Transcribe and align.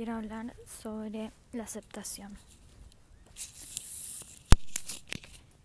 quiero 0.00 0.14
hablar 0.14 0.56
sobre 0.64 1.30
la 1.52 1.64
aceptación. 1.64 2.34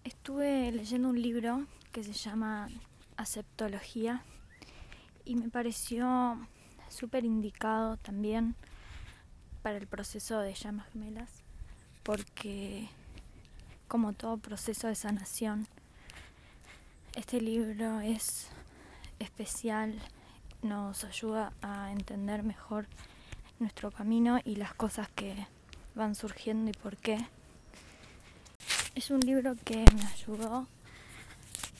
Estuve 0.04 0.74
leyendo 0.74 1.08
un 1.08 1.22
libro 1.22 1.66
que 1.94 2.04
se 2.04 2.12
llama 2.12 2.68
Aceptología 3.16 4.24
y 5.24 5.38
me 5.38 5.48
pareció 5.48 6.38
súper 6.90 7.24
indicado 7.24 7.96
también 7.96 8.56
para 9.62 9.78
el 9.78 9.88
proceso 9.88 10.40
de 10.40 10.54
llamas 10.54 10.92
gemelas 10.92 11.30
porque 12.04 12.90
como 13.88 14.12
todo 14.12 14.36
proceso 14.36 14.90
de 14.90 14.96
sanación 14.96 15.66
este 17.16 17.40
libro 17.40 18.02
es 18.02 18.50
especial 19.20 19.98
nos 20.62 21.06
ayuda 21.06 21.54
a 21.62 21.94
entender 21.94 22.44
mejor 22.44 22.86
nuestro 23.60 23.92
camino 23.92 24.40
y 24.44 24.56
las 24.56 24.74
cosas 24.74 25.08
que 25.10 25.48
van 25.96 26.16
surgiendo 26.16 26.72
y 26.72 26.74
por 26.74 26.98
qué. 26.98 27.18
Es 28.96 29.12
un 29.12 29.20
libro 29.22 29.56
que 29.64 29.86
me 29.96 30.06
ayudó 30.14 30.68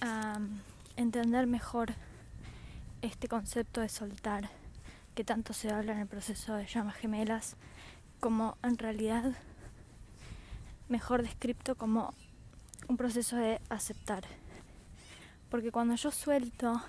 a 0.02 0.40
entender 0.96 1.48
mejor 1.48 1.94
este 3.02 3.28
concepto 3.28 3.82
de 3.82 3.90
soltar 3.90 4.50
que 5.14 5.24
tanto 5.24 5.54
se 5.54 5.72
habla 5.72 5.94
en 5.94 6.00
el 6.00 6.08
proceso 6.08 6.56
de 6.56 6.66
llamas 6.66 6.96
gemelas 6.96 7.56
como 8.20 8.58
en 8.64 8.78
realidad 8.78 9.34
mejor 10.90 11.22
descrito 11.24 11.76
como 11.76 12.14
un 12.88 12.98
proceso 12.98 13.36
de 13.38 13.62
aceptar. 13.70 14.24
Porque 15.50 15.72
cuando 15.72 15.96
yo 15.96 16.12
suelto 16.12 16.82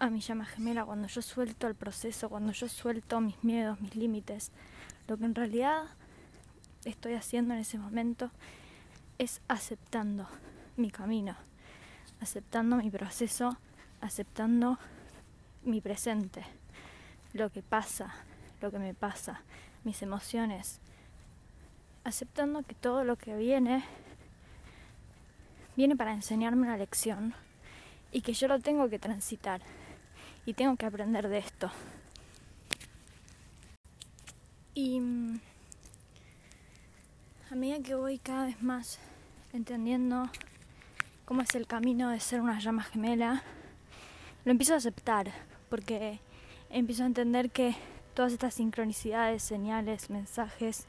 a 0.00 0.08
mi 0.08 0.20
llama 0.20 0.46
gemela, 0.46 0.86
cuando 0.86 1.08
yo 1.08 1.20
suelto 1.20 1.66
el 1.66 1.74
proceso, 1.74 2.30
cuando 2.30 2.52
yo 2.52 2.68
suelto 2.68 3.20
mis 3.20 3.44
miedos, 3.44 3.80
mis 3.82 3.94
límites, 3.94 4.50
lo 5.06 5.18
que 5.18 5.26
en 5.26 5.34
realidad 5.34 5.84
estoy 6.86 7.12
haciendo 7.12 7.52
en 7.52 7.60
ese 7.60 7.78
momento 7.78 8.30
es 9.18 9.42
aceptando 9.46 10.26
mi 10.78 10.90
camino, 10.90 11.36
aceptando 12.20 12.76
mi 12.76 12.90
proceso, 12.90 13.58
aceptando 14.00 14.78
mi 15.64 15.82
presente, 15.82 16.44
lo 17.34 17.50
que 17.50 17.62
pasa, 17.62 18.14
lo 18.62 18.70
que 18.70 18.78
me 18.78 18.94
pasa, 18.94 19.42
mis 19.84 20.00
emociones, 20.00 20.80
aceptando 22.04 22.62
que 22.62 22.74
todo 22.74 23.04
lo 23.04 23.16
que 23.16 23.36
viene 23.36 23.84
viene 25.76 25.94
para 25.94 26.14
enseñarme 26.14 26.62
una 26.62 26.78
lección 26.78 27.34
y 28.12 28.22
que 28.22 28.32
yo 28.32 28.48
lo 28.48 28.60
tengo 28.60 28.88
que 28.88 28.98
transitar 28.98 29.60
y 30.50 30.52
tengo 30.52 30.74
que 30.74 30.84
aprender 30.84 31.28
de 31.28 31.38
esto. 31.38 31.70
Y 34.74 34.98
mm, 34.98 35.40
a 37.52 37.54
medida 37.54 37.80
que 37.80 37.94
voy 37.94 38.18
cada 38.18 38.46
vez 38.46 38.60
más 38.60 38.98
entendiendo 39.52 40.28
cómo 41.24 41.42
es 41.42 41.54
el 41.54 41.68
camino 41.68 42.10
de 42.10 42.18
ser 42.18 42.40
una 42.40 42.58
llama 42.58 42.82
gemela, 42.82 43.44
lo 44.44 44.50
empiezo 44.50 44.74
a 44.74 44.78
aceptar, 44.78 45.30
porque 45.68 46.18
empiezo 46.68 47.04
a 47.04 47.06
entender 47.06 47.50
que 47.50 47.76
todas 48.14 48.32
estas 48.32 48.54
sincronicidades, 48.54 49.44
señales, 49.44 50.10
mensajes, 50.10 50.84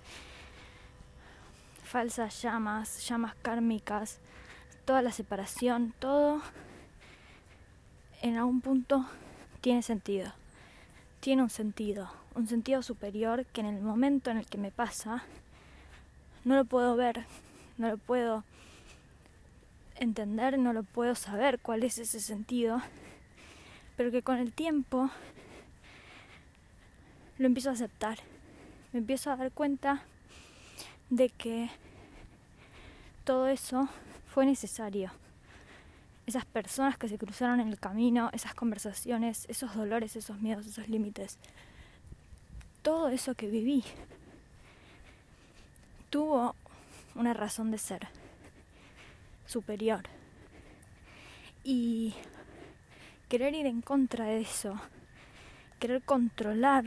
falsas 1.84 2.42
llamas, 2.42 3.08
llamas 3.08 3.36
kármicas, 3.44 4.18
toda 4.86 5.04
la 5.04 5.12
separación, 5.12 5.94
todo 6.00 6.42
en 8.24 8.38
algún 8.38 8.62
punto 8.62 9.06
tiene 9.62 9.84
sentido. 9.84 10.34
Tiene 11.20 11.44
un 11.44 11.50
sentido, 11.52 12.12
un 12.36 12.48
sentido 12.48 12.82
superior 12.82 13.46
que 13.46 13.62
en 13.62 13.68
el 13.68 13.82
momento 13.82 14.32
en 14.32 14.38
el 14.38 14.48
que 14.48 14.58
me 14.58 14.72
pasa 14.72 15.24
no 16.44 16.56
lo 16.56 16.66
puedo 16.66 16.96
ver, 16.96 17.26
no 17.78 17.90
lo 17.90 17.98
puedo 17.98 18.44
entender, 19.96 20.58
no 20.58 20.74
lo 20.74 20.82
puedo 20.82 21.14
saber 21.14 21.60
cuál 21.60 21.84
es 21.84 22.00
ese 22.00 22.20
sentido, 22.20 22.82
pero 23.96 24.10
que 24.10 24.24
con 24.24 24.38
el 24.38 24.52
tiempo 24.52 25.12
lo 27.38 27.46
empiezo 27.46 27.70
a 27.70 27.74
aceptar. 27.74 28.18
Me 28.94 29.00
empiezo 29.00 29.30
a 29.30 29.36
dar 29.36 29.52
cuenta 29.52 30.04
de 31.12 31.30
que 31.30 31.70
todo 33.24 33.48
eso 33.48 33.88
fue 34.26 34.48
necesario 34.48 35.12
esas 36.32 36.46
personas 36.46 36.98
que 36.98 37.10
se 37.10 37.18
cruzaron 37.18 37.60
en 37.60 37.68
el 37.68 37.78
camino, 37.78 38.30
esas 38.34 38.54
conversaciones, 38.54 39.46
esos 39.50 39.76
dolores, 39.76 40.16
esos 40.16 40.40
miedos, 40.40 40.66
esos 40.66 40.88
límites. 40.88 41.38
Todo 42.82 43.10
eso 43.10 43.36
que 43.36 43.48
viví 43.48 43.84
tuvo 46.10 46.56
una 47.16 47.34
razón 47.34 47.70
de 47.70 47.78
ser 47.78 48.08
superior. 49.46 50.04
Y 51.64 52.16
querer 53.28 53.54
ir 53.54 53.66
en 53.66 53.82
contra 53.82 54.26
de 54.26 54.40
eso, 54.40 54.80
querer 55.80 56.02
controlar 56.02 56.86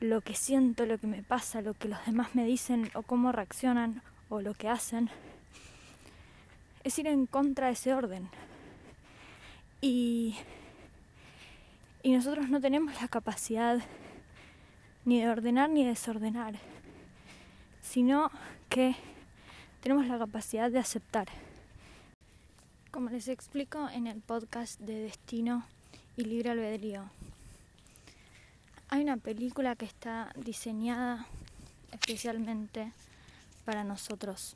lo 0.00 0.22
que 0.22 0.34
siento, 0.34 0.86
lo 0.86 0.96
que 0.96 1.06
me 1.06 1.22
pasa, 1.22 1.60
lo 1.60 1.74
que 1.74 1.88
los 1.88 2.04
demás 2.06 2.34
me 2.34 2.46
dicen 2.46 2.90
o 2.94 3.02
cómo 3.02 3.32
reaccionan 3.32 4.02
o 4.30 4.40
lo 4.40 4.54
que 4.54 4.68
hacen, 4.70 5.10
es 6.86 6.96
ir 7.00 7.08
en 7.08 7.26
contra 7.26 7.66
de 7.66 7.72
ese 7.72 7.92
orden. 7.92 8.28
Y, 9.80 10.36
y 12.04 12.12
nosotros 12.12 12.48
no 12.48 12.60
tenemos 12.60 13.00
la 13.02 13.08
capacidad 13.08 13.80
ni 15.04 15.20
de 15.20 15.28
ordenar 15.28 15.68
ni 15.68 15.82
de 15.82 15.90
desordenar, 15.90 16.54
sino 17.82 18.30
que 18.68 18.94
tenemos 19.82 20.06
la 20.06 20.16
capacidad 20.16 20.70
de 20.70 20.78
aceptar. 20.78 21.26
Como 22.92 23.10
les 23.10 23.26
explico 23.26 23.88
en 23.88 24.06
el 24.06 24.20
podcast 24.20 24.78
de 24.78 25.00
Destino 25.00 25.66
y 26.16 26.22
Libre 26.22 26.50
Albedrío, 26.50 27.10
hay 28.90 29.02
una 29.02 29.16
película 29.16 29.74
que 29.74 29.86
está 29.86 30.32
diseñada 30.36 31.26
especialmente 31.90 32.92
para 33.64 33.82
nosotros 33.82 34.54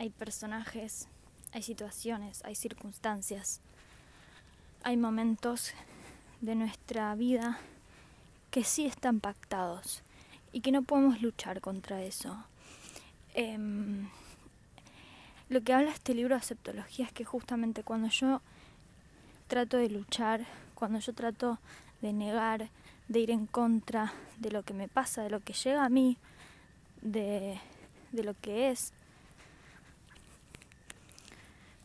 hay 0.00 0.08
personajes, 0.08 1.08
hay 1.52 1.62
situaciones, 1.62 2.42
hay 2.46 2.54
circunstancias, 2.54 3.60
hay 4.82 4.96
momentos 4.96 5.72
de 6.40 6.54
nuestra 6.54 7.14
vida 7.16 7.58
que 8.50 8.64
sí 8.64 8.86
están 8.86 9.20
pactados 9.20 10.02
y 10.52 10.62
que 10.62 10.72
no 10.72 10.84
podemos 10.84 11.20
luchar 11.20 11.60
contra 11.60 12.02
eso. 12.02 12.42
Em, 13.34 14.08
lo 15.50 15.60
que 15.60 15.74
habla 15.74 15.90
este 15.90 16.14
libro 16.14 16.34
de 16.34 16.40
aceptología 16.40 17.04
es 17.04 17.12
que 17.12 17.26
justamente 17.26 17.82
cuando 17.82 18.08
yo 18.08 18.40
trato 19.48 19.76
de 19.76 19.90
luchar, 19.90 20.46
cuando 20.74 20.98
yo 20.98 21.12
trato 21.12 21.58
de 22.00 22.14
negar, 22.14 22.70
de 23.08 23.20
ir 23.20 23.30
en 23.30 23.46
contra 23.46 24.14
de 24.38 24.50
lo 24.50 24.62
que 24.62 24.72
me 24.72 24.88
pasa, 24.88 25.22
de 25.22 25.28
lo 25.28 25.40
que 25.40 25.52
llega 25.52 25.84
a 25.84 25.90
mí, 25.90 26.16
de, 27.02 27.60
de 28.12 28.24
lo 28.24 28.32
que 28.32 28.70
es, 28.70 28.94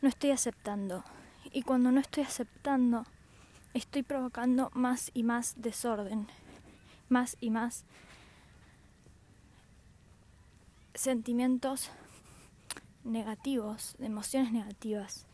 no 0.06 0.10
estoy 0.10 0.30
aceptando. 0.30 1.04
Y 1.52 1.64
cuando 1.64 1.92
no 1.92 2.00
estoy 2.00 2.22
aceptando, 2.22 3.06
estoy 3.74 4.04
provocando 4.04 4.70
más 4.76 5.10
y 5.16 5.24
más 5.24 5.56
desorden, 5.58 6.28
más 7.10 7.38
y 7.42 7.50
más 7.50 7.86
sentimientos 10.94 11.90
negativos, 13.04 13.96
emociones 13.98 14.52
negativas, 14.52 15.26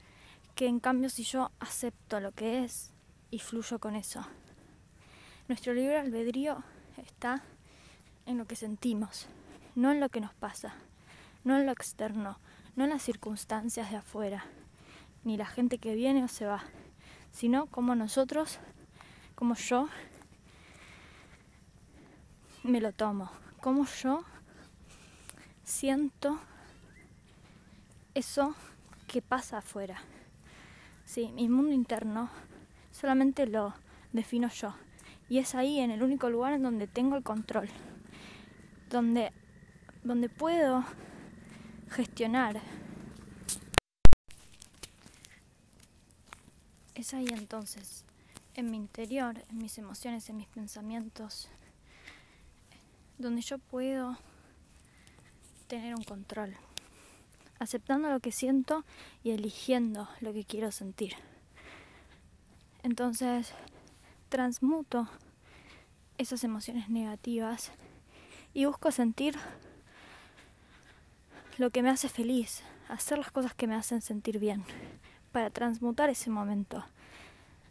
que 0.55 0.67
en 0.67 0.79
cambio 0.79 1.09
si 1.09 1.23
yo 1.23 1.51
acepto 1.59 2.21
lo 2.21 2.31
que 2.31 2.63
es 2.63 2.93
y 3.29 3.39
fluyo 3.39 3.77
con 3.79 3.97
eso. 3.97 4.25
Nuestro 5.49 5.73
libre 5.73 5.99
albedrío 5.99 6.63
está 6.95 7.43
en 8.25 8.37
lo 8.37 8.45
que 8.45 8.55
sentimos, 8.55 9.27
no 9.75 9.91
en 9.91 9.99
lo 9.99 10.07
que 10.07 10.21
nos 10.21 10.33
pasa, 10.33 10.75
no 11.43 11.57
en 11.57 11.65
lo 11.65 11.73
externo, 11.73 12.39
no 12.77 12.85
en 12.85 12.91
las 12.91 13.01
circunstancias 13.01 13.91
de 13.91 13.97
afuera 13.97 14.45
ni 15.23 15.37
la 15.37 15.45
gente 15.45 15.77
que 15.77 15.95
viene 15.95 16.23
o 16.23 16.27
se 16.27 16.45
va, 16.45 16.63
sino 17.31 17.67
como 17.67 17.95
nosotros, 17.95 18.59
como 19.35 19.55
yo 19.55 19.87
me 22.63 22.81
lo 22.81 22.91
tomo, 22.91 23.31
como 23.59 23.85
yo 23.85 24.23
siento 25.63 26.39
eso 28.13 28.55
que 29.07 29.21
pasa 29.21 29.59
afuera. 29.59 29.97
Sí, 31.05 31.31
mi 31.33 31.49
mundo 31.49 31.73
interno 31.73 32.29
solamente 32.91 33.45
lo 33.47 33.73
defino 34.13 34.49
yo. 34.49 34.75
Y 35.29 35.39
es 35.39 35.55
ahí, 35.55 35.79
en 35.79 35.91
el 35.91 36.03
único 36.03 36.29
lugar 36.29 36.53
en 36.53 36.63
donde 36.63 36.87
tengo 36.87 37.15
el 37.15 37.23
control. 37.23 37.69
Donde, 38.89 39.31
donde 40.03 40.29
puedo 40.29 40.83
gestionar 41.89 42.61
Es 47.01 47.15
ahí 47.15 47.25
entonces, 47.31 48.05
en 48.53 48.69
mi 48.69 48.77
interior, 48.77 49.43
en 49.49 49.57
mis 49.57 49.79
emociones, 49.79 50.29
en 50.29 50.37
mis 50.37 50.45
pensamientos, 50.45 51.49
donde 53.17 53.41
yo 53.41 53.57
puedo 53.57 54.19
tener 55.65 55.95
un 55.95 56.03
control, 56.03 56.55
aceptando 57.57 58.07
lo 58.07 58.19
que 58.19 58.31
siento 58.31 58.85
y 59.23 59.31
eligiendo 59.31 60.09
lo 60.19 60.31
que 60.31 60.45
quiero 60.45 60.71
sentir. 60.71 61.15
Entonces, 62.83 63.51
transmuto 64.29 65.09
esas 66.19 66.43
emociones 66.43 66.87
negativas 66.87 67.71
y 68.53 68.65
busco 68.65 68.91
sentir 68.91 69.35
lo 71.57 71.71
que 71.71 71.81
me 71.81 71.89
hace 71.89 72.09
feliz, 72.09 72.61
hacer 72.89 73.17
las 73.17 73.31
cosas 73.31 73.55
que 73.55 73.65
me 73.65 73.73
hacen 73.73 74.03
sentir 74.03 74.37
bien, 74.37 74.63
para 75.31 75.49
transmutar 75.49 76.09
ese 76.09 76.29
momento, 76.29 76.83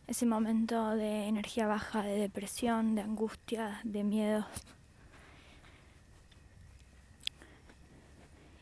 ese 0.06 0.26
momento 0.26 0.90
de 0.90 1.26
energía 1.26 1.66
baja, 1.66 2.02
de 2.02 2.16
depresión, 2.16 2.94
de 2.94 3.02
angustia, 3.02 3.80
de 3.84 4.04
miedos. 4.04 4.46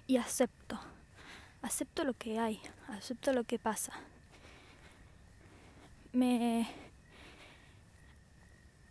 Y 0.06 0.16
acepto, 0.16 0.80
acepto 1.62 2.04
lo 2.04 2.14
que 2.14 2.38
hay, 2.38 2.60
acepto 2.88 3.32
lo 3.32 3.44
que 3.44 3.58
pasa. 3.58 3.92
Me, 6.12 6.66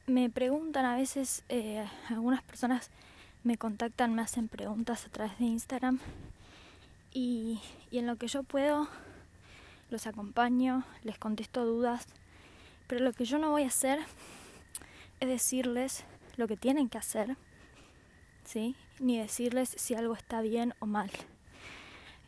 me 0.05 0.29
preguntan 0.29 0.85
a 0.85 0.95
veces, 0.95 1.43
eh, 1.49 1.85
algunas 2.09 2.43
personas 2.43 2.91
me 3.43 3.57
contactan, 3.57 4.13
me 4.13 4.21
hacen 4.21 4.47
preguntas 4.47 5.05
a 5.05 5.09
través 5.09 5.37
de 5.39 5.45
Instagram 5.45 5.99
y, 7.11 7.61
y 7.89 7.97
en 7.97 8.05
lo 8.05 8.17
que 8.17 8.27
yo 8.27 8.43
puedo 8.43 8.87
los 9.89 10.07
acompaño, 10.07 10.83
les 11.03 11.17
contesto 11.17 11.65
dudas, 11.65 12.05
pero 12.87 13.03
lo 13.03 13.13
que 13.13 13.25
yo 13.25 13.37
no 13.37 13.51
voy 13.51 13.63
a 13.63 13.67
hacer 13.67 13.99
es 15.19 15.27
decirles 15.27 16.03
lo 16.35 16.47
que 16.47 16.57
tienen 16.57 16.89
que 16.89 16.97
hacer, 16.97 17.37
¿sí? 18.43 18.75
Ni 18.99 19.17
decirles 19.17 19.69
si 19.77 19.95
algo 19.95 20.13
está 20.13 20.41
bien 20.41 20.73
o 20.79 20.85
mal. 20.85 21.09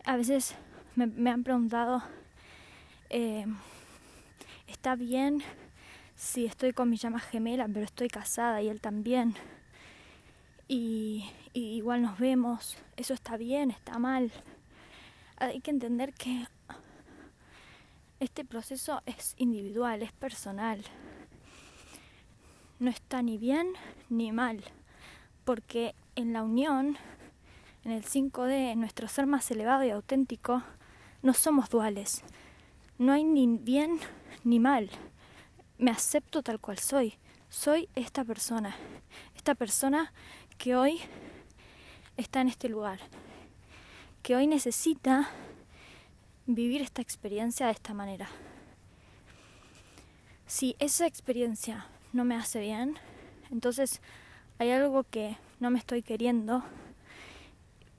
A 0.06 0.18
veces 0.18 0.56
me, 0.96 1.30
han 1.30 1.44
preguntado, 1.44 2.04
eh, 3.10 3.46
¿está 4.68 4.96
bien 4.96 5.44
si 6.20 6.46
estoy 6.46 6.74
con 6.74 6.90
mi 6.90 6.98
llama 6.98 7.20
gemela, 7.20 7.66
pero 7.70 7.86
estoy 7.86 8.10
casada 8.10 8.62
y 8.62 8.68
él 8.68 8.82
también. 8.82 9.36
Y, 10.68 11.26
igual 11.54 12.02
nos 12.02 12.20
vemos, 12.20 12.78
eso 12.98 13.14
está 13.14 13.38
bien, 13.38 13.72
está 13.72 13.98
mal. 14.00 14.30
Hay 15.38 15.62
que 15.62 15.72
entender 15.72 16.14
que 16.14 16.46
este 18.20 18.46
proceso 18.46 19.02
es 19.06 19.36
individual, 19.38 20.02
es 20.02 20.12
personal. 20.12 20.84
No 22.80 22.90
está 22.90 23.22
ni 23.22 23.38
bien 23.38 23.74
ni 24.10 24.32
mal, 24.32 24.64
porque 25.46 25.96
en 26.16 26.34
la 26.34 26.44
unión, 26.44 26.98
en 27.84 27.92
el 27.92 28.04
5D, 28.04 28.72
en 28.72 28.80
nuestro 28.80 29.08
ser 29.08 29.26
más 29.26 29.50
elevado 29.52 29.84
y 29.84 29.90
auténtico, 29.90 30.64
no 31.22 31.34
somos 31.34 31.70
duales. 31.70 32.24
No 32.98 33.14
hay 33.14 33.24
ni 33.24 33.48
bien 33.48 34.00
ni 34.44 34.60
mal 34.60 34.90
me 35.80 35.92
acepto 35.92 36.44
tal 36.44 36.60
cual 36.60 36.78
soy. 36.78 37.16
Soy 37.50 37.90
esta 37.96 38.24
persona, 38.24 38.76
esta 39.36 39.56
persona 39.56 40.14
que 40.60 40.76
hoy 40.76 41.00
está 42.18 42.42
en 42.42 42.50
este 42.50 42.70
lugar, 42.70 43.00
que 44.22 44.36
hoy 44.36 44.46
necesita 44.46 45.30
vivir 46.56 46.82
esta 46.82 47.02
experiencia 47.02 47.68
de 47.68 47.74
esta 47.74 47.94
manera. 47.94 48.28
Si 50.48 50.76
esa 50.80 51.06
experiencia 51.06 51.86
no 52.12 52.26
me 52.26 52.36
hace 52.36 52.60
bien, 52.60 52.96
entonces 53.52 54.02
hay 54.58 54.72
algo 54.72 55.04
que 55.04 55.38
no 55.60 55.70
me 55.70 55.78
estoy 55.78 56.02
queriendo 56.02 56.64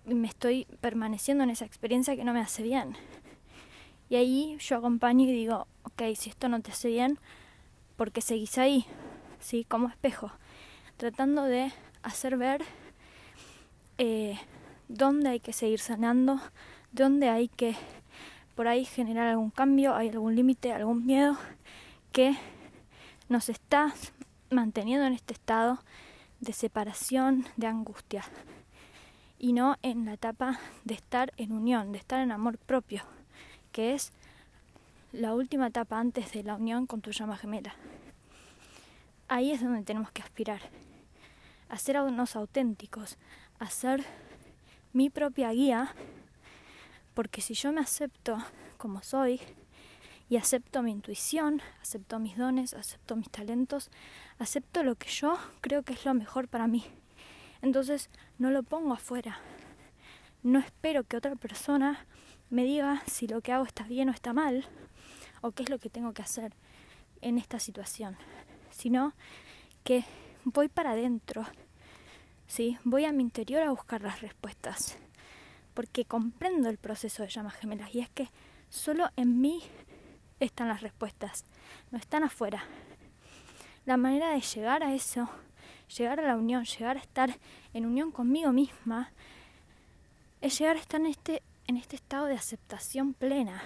y 0.04 0.14
me 0.14 0.26
estoy 0.26 0.66
permaneciendo 0.80 1.44
en 1.44 1.50
esa 1.50 1.64
experiencia 1.64 2.16
que 2.16 2.24
no 2.24 2.32
me 2.32 2.40
hace 2.40 2.64
bien. 2.64 2.96
Y 4.08 4.16
ahí 4.16 4.56
yo 4.58 4.78
acompaño 4.78 5.28
y 5.28 5.32
digo, 5.32 5.68
ok, 5.84 6.02
si 6.16 6.30
esto 6.30 6.48
no 6.48 6.60
te 6.60 6.72
hace 6.72 6.88
bien, 6.88 7.20
porque 7.96 8.20
seguís 8.20 8.58
ahí, 8.58 8.84
¿sí? 9.38 9.64
Como 9.64 9.88
espejo, 9.88 10.32
tratando 10.96 11.44
de 11.44 11.72
hacer 12.02 12.36
ver 12.36 12.64
eh, 13.98 14.36
dónde 14.88 15.28
hay 15.28 15.38
que 15.38 15.52
seguir 15.52 15.78
sanando, 15.78 16.40
dónde 16.90 17.28
hay 17.28 17.46
que 17.46 17.76
por 18.54 18.68
ahí 18.68 18.84
generar 18.84 19.28
algún 19.28 19.50
cambio, 19.50 19.94
hay 19.94 20.08
algún 20.08 20.34
límite, 20.34 20.72
algún 20.72 21.06
miedo 21.06 21.36
que 22.12 22.36
nos 23.28 23.48
está 23.48 23.94
manteniendo 24.50 25.06
en 25.06 25.12
este 25.12 25.32
estado 25.32 25.78
de 26.40 26.52
separación, 26.52 27.46
de 27.56 27.66
angustia, 27.66 28.24
y 29.38 29.52
no 29.52 29.76
en 29.82 30.04
la 30.04 30.14
etapa 30.14 30.58
de 30.84 30.94
estar 30.94 31.32
en 31.36 31.52
unión, 31.52 31.92
de 31.92 31.98
estar 31.98 32.20
en 32.20 32.32
amor 32.32 32.58
propio, 32.58 33.02
que 33.72 33.94
es 33.94 34.12
la 35.12 35.34
última 35.34 35.68
etapa 35.68 35.98
antes 35.98 36.32
de 36.32 36.42
la 36.42 36.56
unión 36.56 36.86
con 36.86 37.00
tu 37.00 37.10
llama 37.10 37.36
gemela. 37.36 37.74
Ahí 39.28 39.52
es 39.52 39.62
donde 39.62 39.82
tenemos 39.82 40.10
que 40.12 40.22
aspirar, 40.22 40.60
a 41.68 41.78
ser 41.78 42.00
unos 42.00 42.36
auténticos, 42.36 43.16
a 43.58 43.70
ser 43.70 44.04
mi 44.92 45.08
propia 45.08 45.52
guía, 45.52 45.94
porque 47.20 47.42
si 47.42 47.52
yo 47.52 47.70
me 47.70 47.82
acepto 47.82 48.38
como 48.78 49.02
soy 49.02 49.42
y 50.30 50.38
acepto 50.38 50.82
mi 50.82 50.90
intuición, 50.90 51.60
acepto 51.82 52.18
mis 52.18 52.38
dones, 52.38 52.72
acepto 52.72 53.14
mis 53.14 53.28
talentos, 53.28 53.90
acepto 54.38 54.82
lo 54.82 54.94
que 54.94 55.10
yo 55.10 55.36
creo 55.60 55.82
que 55.82 55.92
es 55.92 56.06
lo 56.06 56.14
mejor 56.14 56.48
para 56.48 56.66
mí, 56.66 56.82
entonces 57.60 58.08
no 58.38 58.50
lo 58.50 58.62
pongo 58.62 58.94
afuera. 58.94 59.38
No 60.42 60.60
espero 60.60 61.04
que 61.04 61.18
otra 61.18 61.36
persona 61.36 62.06
me 62.48 62.64
diga 62.64 63.02
si 63.06 63.26
lo 63.26 63.42
que 63.42 63.52
hago 63.52 63.66
está 63.66 63.84
bien 63.84 64.08
o 64.08 64.12
está 64.12 64.32
mal, 64.32 64.64
o 65.42 65.50
qué 65.50 65.64
es 65.64 65.68
lo 65.68 65.78
que 65.78 65.90
tengo 65.90 66.14
que 66.14 66.22
hacer 66.22 66.54
en 67.20 67.36
esta 67.36 67.58
situación, 67.58 68.16
sino 68.70 69.12
que 69.84 70.06
voy 70.44 70.68
para 70.68 70.92
adentro, 70.92 71.44
¿sí? 72.46 72.78
voy 72.82 73.04
a 73.04 73.12
mi 73.12 73.22
interior 73.22 73.62
a 73.62 73.72
buscar 73.72 74.00
las 74.00 74.22
respuestas, 74.22 74.96
porque 75.74 76.04
comprendo 76.04 76.68
el 76.68 76.78
proceso 76.78 77.22
de 77.22 77.28
llamas 77.28 77.54
gemelas 77.54 77.94
y 77.94 78.00
es 78.00 78.08
que 78.10 78.28
solo 78.68 79.10
en 79.16 79.40
mí 79.40 79.62
están 80.40 80.68
las 80.68 80.82
respuestas, 80.82 81.44
no 81.90 81.98
están 81.98 82.24
afuera. 82.24 82.64
La 83.86 83.96
manera 83.96 84.32
de 84.32 84.40
llegar 84.40 84.82
a 84.82 84.94
eso, 84.94 85.28
llegar 85.96 86.20
a 86.20 86.26
la 86.26 86.36
unión, 86.36 86.64
llegar 86.64 86.96
a 86.96 87.00
estar 87.00 87.38
en 87.74 87.86
unión 87.86 88.10
conmigo 88.12 88.52
misma, 88.52 89.10
es 90.40 90.58
llegar 90.58 90.76
a 90.76 90.80
estar 90.80 91.00
en 91.00 91.06
este, 91.06 91.42
en 91.66 91.76
este 91.76 91.96
estado 91.96 92.26
de 92.26 92.34
aceptación 92.34 93.14
plena, 93.14 93.62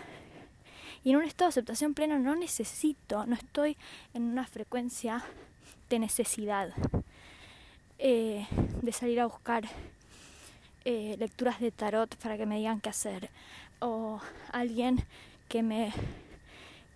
y 1.05 1.11
en 1.11 1.17
un 1.17 1.25
estado 1.25 1.49
de 1.49 1.51
aceptación 1.51 1.95
plena 1.95 2.19
no 2.19 2.35
necesito, 2.35 3.27
no 3.27 3.35
estoy 3.35 3.77
en 4.15 4.23
una 4.23 4.47
frecuencia 4.47 5.23
de 5.91 5.99
necesidad 5.99 6.71
eh, 7.99 8.47
de 8.83 8.93
salir 8.93 9.21
a 9.21 9.27
buscar 9.27 9.65
eh, 10.85 11.17
lecturas 11.19 11.61
de 11.61 11.71
tarot 11.71 12.15
para 12.17 12.37
que 12.37 12.47
me 12.47 12.59
digan 12.59 12.81
qué 12.81 12.91
hacer 12.91 13.31
o 13.81 14.21
alguien 14.53 15.05
que 15.49 15.63
me 15.63 15.93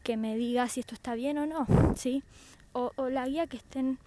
que 0.03 0.17
me 0.17 0.37
diga 0.37 0.69
si 0.69 0.81
esto 0.81 0.95
está 0.95 1.15
bien 1.15 1.37
o 1.39 1.47
no, 1.47 1.67
¿sí? 1.95 2.23
O, 2.73 2.93
o 2.97 3.11
la 3.11 3.27
guía 3.27 3.47
que 3.47 3.59
estén 3.59 3.99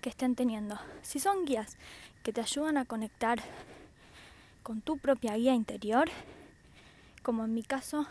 que 0.00 0.08
estén 0.08 0.34
teniendo. 0.34 0.78
Si 1.02 1.18
son 1.18 1.44
guías 1.44 1.76
que 2.22 2.32
te 2.32 2.40
ayudan 2.40 2.76
a 2.76 2.84
conectar 2.84 3.40
con 4.62 4.80
tu 4.80 4.98
propia 4.98 5.36
guía 5.36 5.54
interior, 5.54 6.08
como 7.22 7.44
en 7.44 7.54
mi 7.54 7.62
caso 7.62 8.06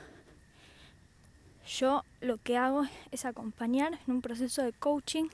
yo 1.68 2.04
lo 2.22 2.38
que 2.38 2.58
hago 2.58 2.86
es 3.12 3.26
acompañar 3.26 4.00
en 4.08 4.16
un 4.16 4.22
proceso 4.22 4.64
de 4.64 4.74
coaching 4.74 5.26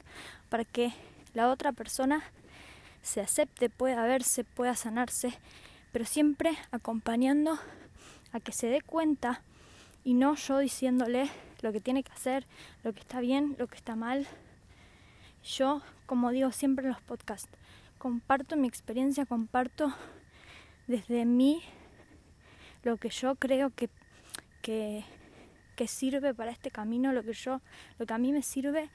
para 0.49 0.65
que 0.65 0.93
la 1.33 1.49
otra 1.49 1.71
persona 1.71 2.23
se 3.05 3.21
acepte, 3.21 3.69
pueda 3.69 4.03
verse, 4.05 4.43
pueda 4.43 4.75
sanarse, 4.75 5.33
pero 5.91 6.05
siempre 6.05 6.57
acompañando 6.71 7.59
a 8.31 8.39
que 8.39 8.51
se 8.51 8.67
dé 8.67 8.81
cuenta 8.81 9.41
y 10.03 10.13
no 10.13 10.35
yo 10.35 10.59
diciéndole 10.59 11.29
lo 11.61 11.71
que 11.71 11.79
tiene 11.79 12.03
que 12.03 12.11
hacer, 12.11 12.45
lo 12.83 12.93
que 12.93 12.99
está 12.99 13.19
bien, 13.19 13.55
lo 13.57 13.67
que 13.67 13.75
está 13.75 13.95
mal. 13.95 14.27
Yo, 15.43 15.81
como 16.05 16.31
digo 16.31 16.51
siempre 16.51 16.85
en 16.85 16.91
los 16.91 17.01
podcasts, 17.01 17.49
comparto 17.97 18.57
mi 18.57 18.67
experiencia, 18.67 19.25
comparto 19.25 19.93
desde 20.87 21.25
mí 21.25 21.61
lo 22.83 22.97
que 22.97 23.09
yo 23.09 23.35
creo 23.35 23.69
que, 23.69 23.89
que 24.61 25.05
que 25.75 25.87
sirve 25.87 26.33
para 26.33 26.51
este 26.51 26.71
camino, 26.71 27.11
lo 27.11 27.23
que 27.23 27.33
yo, 27.33 27.61
lo 27.99 28.05
que 28.05 28.13
a 28.13 28.17
mí 28.17 28.31
me 28.31 28.41
sirve, 28.41 28.89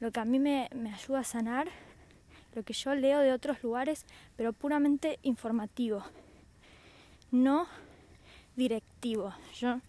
lo 0.00 0.12
que 0.12 0.20
a 0.20 0.24
mí 0.24 0.38
me, 0.38 0.68
me 0.74 0.92
ayuda 0.92 1.20
a 1.20 1.24
sanar, 1.24 1.68
lo 2.58 2.64
que 2.64 2.72
yo 2.72 2.92
leo 2.96 3.20
de 3.20 3.32
otros 3.32 3.62
lugares, 3.62 4.04
pero 4.36 4.52
puramente 4.52 5.20
informativo, 5.22 6.02
no 7.30 7.68
directivo. 8.56 9.32
Yo 9.54 9.80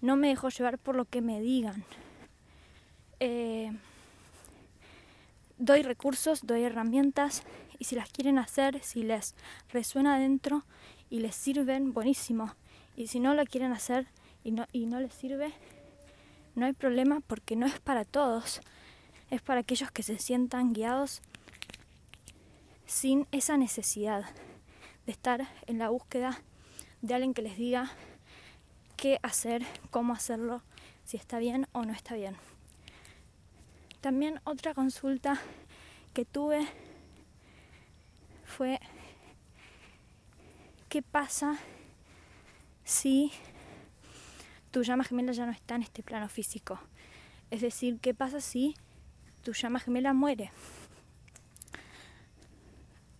no 0.00 0.16
me 0.16 0.28
dejo 0.28 0.48
llevar 0.48 0.78
por 0.78 0.96
lo 0.96 1.04
que 1.04 1.20
me 1.20 1.42
digan. 1.42 1.84
Eh, 3.20 3.70
doy 5.58 5.82
recursos, 5.82 6.46
doy 6.46 6.62
herramientas 6.62 7.42
y 7.78 7.84
si 7.84 7.96
las 7.96 8.10
quieren 8.10 8.38
hacer, 8.38 8.82
si 8.82 9.02
les 9.02 9.34
resuena 9.70 10.14
adentro 10.14 10.64
y 11.10 11.20
les 11.20 11.34
sirven, 11.34 11.92
buenísimo. 11.92 12.54
Y 12.96 13.08
si 13.08 13.20
no 13.20 13.34
lo 13.34 13.44
quieren 13.44 13.72
hacer 13.72 14.06
y 14.42 14.52
no, 14.52 14.66
y 14.72 14.86
no 14.86 15.00
les 15.00 15.12
sirve, 15.12 15.52
no 16.54 16.64
hay 16.64 16.72
problema 16.72 17.20
porque 17.20 17.56
no 17.56 17.66
es 17.66 17.78
para 17.78 18.06
todos. 18.06 18.62
Es 19.28 19.42
para 19.42 19.60
aquellos 19.60 19.90
que 19.90 20.02
se 20.02 20.18
sientan 20.18 20.72
guiados 20.72 21.20
sin 22.90 23.28
esa 23.30 23.56
necesidad 23.56 24.24
de 25.06 25.12
estar 25.12 25.48
en 25.68 25.78
la 25.78 25.90
búsqueda 25.90 26.42
de 27.02 27.14
alguien 27.14 27.34
que 27.34 27.40
les 27.40 27.56
diga 27.56 27.92
qué 28.96 29.20
hacer, 29.22 29.64
cómo 29.90 30.12
hacerlo, 30.12 30.60
si 31.04 31.16
está 31.16 31.38
bien 31.38 31.68
o 31.70 31.84
no 31.84 31.92
está 31.92 32.16
bien. 32.16 32.36
También 34.00 34.40
otra 34.42 34.74
consulta 34.74 35.40
que 36.14 36.24
tuve 36.24 36.66
fue 38.44 38.80
qué 40.88 41.00
pasa 41.00 41.58
si 42.82 43.30
tu 44.72 44.82
llama 44.82 45.04
gemela 45.04 45.30
ya 45.30 45.46
no 45.46 45.52
está 45.52 45.76
en 45.76 45.82
este 45.82 46.02
plano 46.02 46.28
físico. 46.28 46.80
Es 47.52 47.60
decir, 47.60 48.00
qué 48.00 48.14
pasa 48.14 48.40
si 48.40 48.74
tu 49.44 49.52
llama 49.52 49.78
gemela 49.78 50.12
muere. 50.12 50.50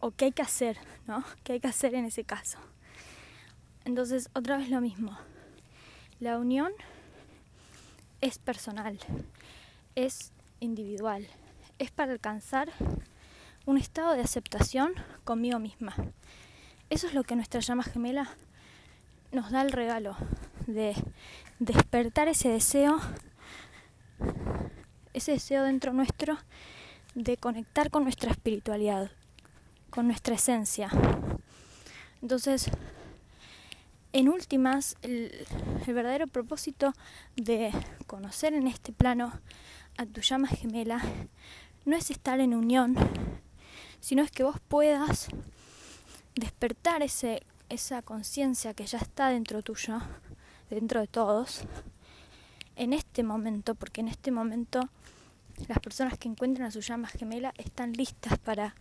O 0.00 0.10
qué 0.10 0.26
hay 0.26 0.32
que 0.32 0.42
hacer, 0.42 0.78
¿no? 1.06 1.24
¿Qué 1.44 1.54
hay 1.54 1.60
que 1.60 1.68
hacer 1.68 1.94
en 1.94 2.04
ese 2.04 2.24
caso? 2.24 2.58
Entonces, 3.84 4.30
otra 4.34 4.56
vez 4.58 4.68
lo 4.68 4.80
mismo. 4.80 5.16
La 6.18 6.38
unión 6.38 6.72
es 8.20 8.38
personal, 8.38 8.98
es 9.94 10.32
individual, 10.60 11.26
es 11.78 11.90
para 11.90 12.12
alcanzar 12.12 12.70
un 13.64 13.78
estado 13.78 14.12
de 14.12 14.20
aceptación 14.20 14.92
conmigo 15.24 15.58
misma. 15.58 15.94
Eso 16.90 17.06
es 17.06 17.14
lo 17.14 17.22
que 17.22 17.36
nuestra 17.36 17.60
llama 17.60 17.82
gemela 17.82 18.28
nos 19.32 19.50
da 19.50 19.62
el 19.62 19.72
regalo 19.72 20.16
de 20.66 20.94
despertar 21.58 22.28
ese 22.28 22.48
deseo, 22.48 22.98
ese 25.12 25.32
deseo 25.32 25.62
dentro 25.64 25.92
nuestro 25.92 26.36
de 27.14 27.36
conectar 27.36 27.90
con 27.90 28.02
nuestra 28.02 28.30
espiritualidad, 28.30 29.10
con 29.90 30.06
nuestra 30.06 30.34
esencia. 30.34 30.90
Entonces, 32.22 32.70
en 34.12 34.28
últimas, 34.28 34.96
el, 35.02 35.46
verdadero 35.86 36.26
propósito 36.26 36.92
de 37.36 37.72
conocer 38.06 38.54
en 38.54 38.66
este 38.66 38.92
plano 38.92 39.32
a 39.96 40.06
tu 40.06 40.20
llama 40.20 40.48
gemela 40.48 41.00
no 41.84 41.96
es 41.96 42.10
estar 42.10 42.40
en 42.40 42.54
unión, 42.54 42.96
sino 44.00 44.22
es 44.22 44.30
que 44.30 44.44
vos 44.44 44.56
puedas 44.68 45.28
despertar 46.34 47.02
ese, 47.02 47.42
esa 47.68 48.02
conciencia 48.02 48.74
que 48.74 48.86
ya 48.86 48.98
está 48.98 49.28
dentro 49.28 49.62
tuyo, 49.62 50.00
dentro 50.70 51.00
de 51.00 51.06
todos, 51.06 51.62
en 52.76 52.92
este 52.92 53.22
momento, 53.22 53.74
porque 53.74 54.00
en 54.00 54.08
este 54.08 54.30
momento 54.30 54.88
las 55.68 55.78
personas 55.78 56.18
que 56.18 56.28
encuentran 56.28 56.68
a 56.68 56.70
su 56.70 56.80
llama 56.80 57.08
gemela 57.08 57.52
están 57.58 57.92
listas 57.92 58.38
para 58.38 58.74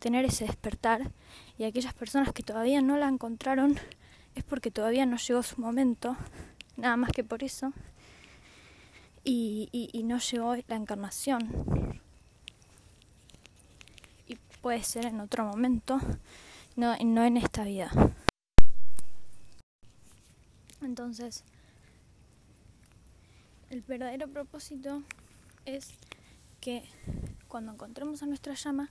tener 0.00 0.24
ese 0.24 0.46
despertar 0.46 1.12
y 1.58 1.64
aquellas 1.64 1.94
personas 1.94 2.32
que 2.32 2.42
todavía 2.42 2.80
no 2.80 2.96
la 2.96 3.06
encontraron 3.06 3.78
es 4.34 4.42
porque 4.42 4.70
todavía 4.70 5.06
no 5.06 5.16
llegó 5.16 5.42
su 5.42 5.60
momento, 5.60 6.16
nada 6.76 6.96
más 6.96 7.12
que 7.12 7.22
por 7.22 7.44
eso, 7.44 7.72
y, 9.22 9.90
no 10.04 10.18
llegó 10.18 10.56
la 10.66 10.76
encarnación. 10.76 12.00
Y 14.26 14.36
puede 14.62 14.82
ser 14.82 15.06
en 15.06 15.20
otro 15.20 15.44
momento, 15.44 16.00
no, 16.76 16.96
no 17.04 17.24
en 17.24 17.36
esta 17.36 17.64
vida. 17.64 17.90
Entonces, 20.82 21.44
el 23.68 23.82
verdadero 23.82 24.28
propósito 24.28 25.02
es 25.66 25.92
que 26.60 26.82
cuando 27.48 27.72
encontremos 27.72 28.22
a 28.22 28.26
nuestra 28.26 28.54
llama, 28.54 28.90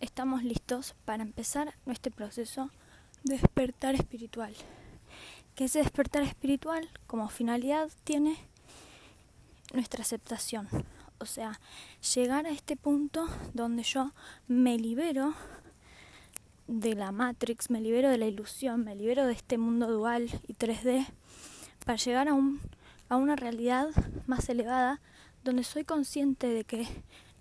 estamos 0.00 0.42
listos 0.42 0.94
para 1.04 1.22
empezar 1.22 1.74
nuestro 1.86 2.12
proceso 2.12 2.70
despertar 3.24 3.94
espiritual. 3.94 4.54
Que 5.54 5.64
ese 5.64 5.80
despertar 5.80 6.22
espiritual 6.22 6.88
como 7.06 7.28
finalidad 7.28 7.90
tiene 8.04 8.36
nuestra 9.72 10.02
aceptación. 10.02 10.68
O 11.18 11.26
sea, 11.26 11.60
llegar 12.14 12.46
a 12.46 12.50
este 12.50 12.76
punto 12.76 13.26
donde 13.52 13.82
yo 13.82 14.12
me 14.48 14.78
libero 14.78 15.34
de 16.66 16.94
la 16.94 17.12
Matrix, 17.12 17.68
me 17.68 17.80
libero 17.80 18.08
de 18.10 18.18
la 18.18 18.26
ilusión, 18.26 18.84
me 18.84 18.94
libero 18.94 19.26
de 19.26 19.32
este 19.34 19.58
mundo 19.58 19.90
dual 19.90 20.30
y 20.46 20.54
3D 20.54 21.06
para 21.84 21.98
llegar 21.98 22.28
a, 22.28 22.34
un, 22.34 22.60
a 23.08 23.16
una 23.16 23.36
realidad 23.36 23.88
más 24.26 24.48
elevada 24.48 25.00
donde 25.44 25.64
soy 25.64 25.84
consciente 25.84 26.46
de 26.46 26.64
que 26.64 26.86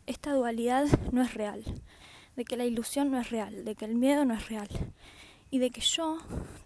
esta 0.08 0.34
dualidad 0.34 0.88
no 1.12 1.22
es 1.22 1.34
real, 1.36 1.64
de 2.36 2.46
que 2.46 2.58
la 2.58 2.66
ilusión 2.66 3.12
no 3.12 3.20
es 3.20 3.30
real, 3.30 3.66
de 3.66 3.76
que 3.76 3.86
el 3.86 3.96
miedo 3.96 4.26
no 4.26 4.34
es 4.34 4.48
real, 4.50 4.70
y 5.52 5.60
de 5.60 5.72
que 5.72 5.82
yo 5.82 6.20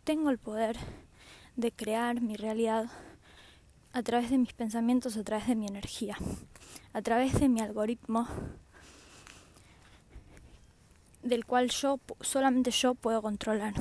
tengo 0.03 0.29
el 0.29 0.37
poder 0.37 0.77
de 1.55 1.71
crear 1.71 2.21
mi 2.21 2.35
realidad 2.35 2.89
a 3.93 4.01
través 4.01 4.29
de 4.29 4.37
mis 4.37 4.53
pensamientos, 4.53 5.17
a 5.17 5.23
través 5.23 5.47
de 5.47 5.55
mi 5.55 5.67
energía, 5.67 6.17
a 6.93 7.01
través 7.01 7.39
de 7.39 7.47
mi 7.47 7.61
algoritmo 7.61 8.27
del 11.21 11.45
cual 11.45 11.69
yo 11.69 11.99
solamente 12.21 12.71
yo 12.71 12.95
puedo 12.95 13.21
controlar. 13.21 13.73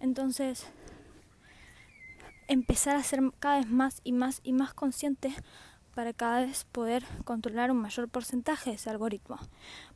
Entonces, 0.00 0.66
empezar 2.48 2.96
a 2.96 3.02
ser 3.02 3.20
cada 3.38 3.58
vez 3.58 3.68
más 3.68 4.00
y 4.04 4.12
más 4.12 4.40
y 4.42 4.52
más 4.52 4.72
consciente 4.72 5.34
para 5.98 6.12
cada 6.12 6.42
vez 6.42 6.64
poder 6.70 7.04
controlar 7.24 7.72
un 7.72 7.78
mayor 7.78 8.08
porcentaje 8.08 8.70
de 8.70 8.76
ese 8.76 8.88
algoritmo, 8.88 9.36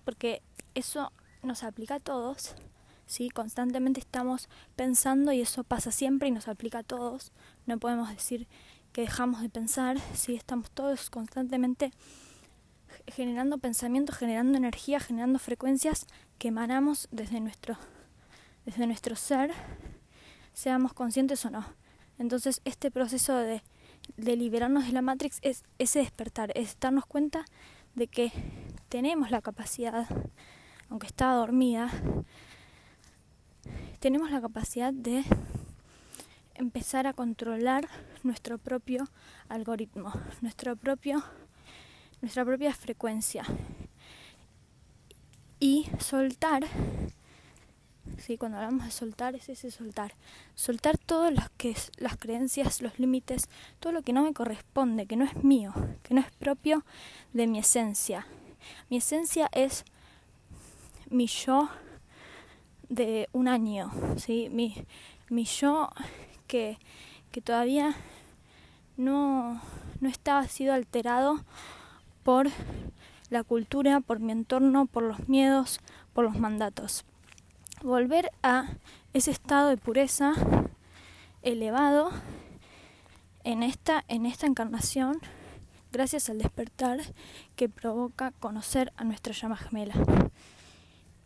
porque 0.04 0.42
eso 0.74 1.12
nos 1.44 1.62
aplica 1.62 1.94
a 1.94 2.00
todos 2.00 2.56
¿sí? 3.06 3.30
Constantemente 3.30 4.00
estamos 4.00 4.48
pensando 4.74 5.30
y 5.30 5.40
eso 5.40 5.62
pasa 5.62 5.92
siempre 5.92 6.26
y 6.26 6.32
nos 6.32 6.48
aplica 6.48 6.78
a 6.78 6.82
todos. 6.82 7.30
No 7.66 7.78
podemos 7.78 8.08
decir 8.08 8.48
que 8.92 9.02
dejamos 9.02 9.42
de 9.42 9.48
pensar, 9.48 9.96
¿sí? 10.12 10.34
Estamos 10.34 10.72
todos 10.72 11.08
constantemente 11.08 11.92
generando 13.06 13.58
pensamientos, 13.58 14.16
generando 14.16 14.58
energía, 14.58 14.98
generando 14.98 15.38
frecuencias 15.38 16.08
que 16.38 16.48
emanamos 16.48 17.06
desde 17.12 17.38
nuestro, 17.38 17.76
desde 18.66 18.88
nuestro 18.88 19.14
ser, 19.14 19.52
seamos 20.52 20.94
conscientes 20.94 21.44
o 21.44 21.50
no. 21.50 21.64
Entonces 22.18 22.60
este 22.64 22.90
proceso 22.90 23.36
de, 23.36 23.62
de 24.16 24.36
liberarnos 24.36 24.86
de 24.86 24.92
la 24.92 25.02
Matrix 25.02 25.38
es 25.42 25.64
ese 25.78 26.00
despertar, 26.00 26.52
es 26.54 26.78
darnos 26.78 27.06
cuenta 27.06 27.44
de 27.94 28.06
que 28.06 28.32
tenemos 28.88 29.30
la 29.30 29.42
capacidad, 29.42 30.06
aunque 30.88 31.06
está 31.06 31.32
dormida, 31.32 31.90
tenemos 34.00 34.30
la 34.30 34.40
capacidad 34.40 34.92
de 34.92 35.24
empezar 36.54 37.06
a 37.06 37.12
controlar 37.12 37.88
nuestro 38.22 38.58
propio 38.58 39.08
algoritmo, 39.48 40.12
nuestro 40.40 40.76
propio, 40.76 41.22
nuestra 42.20 42.44
propia 42.44 42.72
frecuencia 42.74 43.44
y 45.60 45.88
soltar. 45.98 46.64
Sí, 48.18 48.36
cuando 48.38 48.58
hablamos 48.58 48.84
de 48.84 48.90
soltar 48.90 49.34
es 49.34 49.48
ese 49.48 49.70
soltar, 49.70 50.14
soltar 50.54 50.98
todas 50.98 51.32
las 51.32 52.16
creencias, 52.16 52.80
los 52.80 52.98
límites, 52.98 53.48
todo 53.80 53.92
lo 53.92 54.02
que 54.02 54.12
no 54.12 54.22
me 54.22 54.32
corresponde, 54.32 55.06
que 55.06 55.16
no 55.16 55.24
es 55.24 55.42
mío, 55.42 55.72
que 56.02 56.14
no 56.14 56.20
es 56.20 56.30
propio 56.32 56.84
de 57.32 57.46
mi 57.46 57.58
esencia. 57.58 58.26
Mi 58.90 58.98
esencia 58.98 59.48
es 59.52 59.84
mi 61.10 61.26
yo 61.26 61.68
de 62.88 63.28
un 63.32 63.48
año, 63.48 63.90
¿sí? 64.16 64.48
mi, 64.50 64.74
mi 65.28 65.44
yo 65.44 65.90
que, 66.46 66.78
que 67.30 67.40
todavía 67.40 67.96
no, 68.96 69.60
no 70.00 70.08
estaba 70.08 70.46
sido 70.46 70.74
alterado 70.74 71.44
por 72.22 72.48
la 73.30 73.42
cultura, 73.42 74.00
por 74.00 74.20
mi 74.20 74.32
entorno, 74.32 74.86
por 74.86 75.02
los 75.02 75.28
miedos, 75.28 75.80
por 76.12 76.24
los 76.24 76.38
mandatos. 76.38 77.04
Volver 77.82 78.30
a 78.44 78.68
ese 79.12 79.32
estado 79.32 79.68
de 79.68 79.76
pureza 79.76 80.34
elevado 81.42 82.12
en 83.42 83.64
esta, 83.64 84.04
en 84.06 84.24
esta 84.24 84.46
encarnación 84.46 85.18
gracias 85.90 86.30
al 86.30 86.38
despertar 86.38 87.00
que 87.56 87.68
provoca 87.68 88.30
conocer 88.38 88.92
a 88.96 89.02
nuestra 89.02 89.32
llama 89.32 89.56
gemela 89.56 89.94